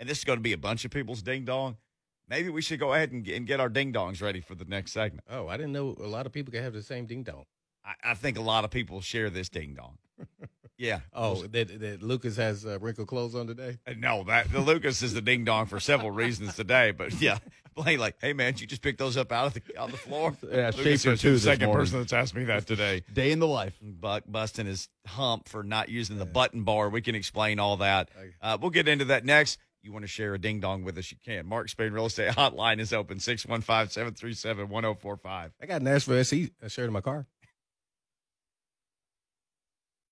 and 0.00 0.08
this 0.08 0.18
is 0.18 0.24
going 0.24 0.38
to 0.38 0.42
be 0.42 0.54
a 0.54 0.58
bunch 0.58 0.84
of 0.84 0.90
people's 0.90 1.22
ding 1.22 1.44
dong. 1.44 1.76
Maybe 2.28 2.48
we 2.48 2.62
should 2.62 2.80
go 2.80 2.94
ahead 2.94 3.12
and, 3.12 3.26
and 3.28 3.46
get 3.46 3.60
our 3.60 3.68
ding 3.68 3.92
dongs 3.92 4.22
ready 4.22 4.40
for 4.40 4.54
the 4.54 4.64
next 4.64 4.92
segment. 4.92 5.24
Oh, 5.28 5.48
I 5.48 5.58
didn't 5.58 5.72
know 5.72 5.94
a 6.00 6.06
lot 6.06 6.24
of 6.24 6.32
people 6.32 6.52
can 6.52 6.62
have 6.62 6.72
the 6.72 6.82
same 6.82 7.04
ding 7.04 7.22
dong. 7.22 7.44
I, 7.84 8.12
I 8.12 8.14
think 8.14 8.38
a 8.38 8.42
lot 8.42 8.64
of 8.64 8.70
people 8.70 9.02
share 9.02 9.28
this 9.28 9.50
ding 9.50 9.74
dong. 9.74 9.98
Yeah. 10.78 11.00
Oh, 11.12 11.46
that, 11.46 11.80
that 11.80 12.02
Lucas 12.02 12.34
has 12.36 12.66
uh, 12.66 12.76
wrinkled 12.80 13.06
clothes 13.06 13.36
on 13.36 13.46
today. 13.46 13.78
Uh, 13.86 13.92
no, 13.96 14.24
that 14.24 14.50
the 14.50 14.58
Lucas 14.58 15.00
is 15.00 15.14
the 15.14 15.20
ding 15.20 15.44
dong 15.44 15.66
for 15.66 15.78
several 15.78 16.10
reasons 16.10 16.56
today. 16.56 16.90
But 16.90 17.20
yeah, 17.20 17.38
Blaine, 17.74 17.98
like, 17.98 18.16
hey 18.20 18.32
man, 18.32 18.54
you 18.58 18.66
just 18.66 18.82
picked 18.82 18.98
those 18.98 19.16
up 19.16 19.32
out 19.32 19.46
of 19.46 19.54
the 19.54 19.78
on 19.78 19.90
the 19.90 19.96
floor. 19.96 20.36
Yeah, 20.52 20.70
Lucas 20.76 21.02
Schaefer 21.02 21.16
too. 21.16 21.32
The 21.34 21.40
second 21.40 21.66
morning. 21.66 21.82
person 21.84 21.98
that's 22.00 22.12
asked 22.12 22.34
me 22.34 22.44
that 22.44 22.66
today. 22.66 23.02
Day 23.12 23.32
in 23.32 23.38
the 23.38 23.46
life. 23.46 23.74
Buck 23.80 24.24
busting 24.26 24.66
his 24.66 24.88
hump 25.06 25.48
for 25.48 25.62
not 25.62 25.88
using 25.88 26.18
the 26.18 26.26
button 26.26 26.62
bar. 26.64 26.90
We 26.90 27.00
can 27.00 27.14
explain 27.14 27.58
all 27.58 27.78
that. 27.78 28.10
Uh, 28.40 28.58
we'll 28.60 28.70
get 28.70 28.88
into 28.88 29.06
that 29.06 29.24
next. 29.24 29.58
You 29.82 29.92
want 29.92 30.04
to 30.04 30.08
share 30.08 30.34
a 30.34 30.38
ding 30.38 30.60
dong 30.60 30.84
with 30.84 30.96
us, 30.98 31.10
you 31.10 31.16
can. 31.24 31.46
Mark 31.46 31.68
Spain 31.68 31.92
Real 31.92 32.06
Estate 32.06 32.32
Hotline 32.34 32.78
is 32.78 32.92
open 32.92 33.18
615 33.18 33.90
737 33.90 34.68
1045. 34.68 35.52
I 35.60 35.66
got 35.66 35.80
an 35.80 35.84
Nashville 35.84 36.22
SC 36.22 36.52
shared 36.68 36.86
in 36.86 36.92
my 36.92 37.00
car. 37.00 37.26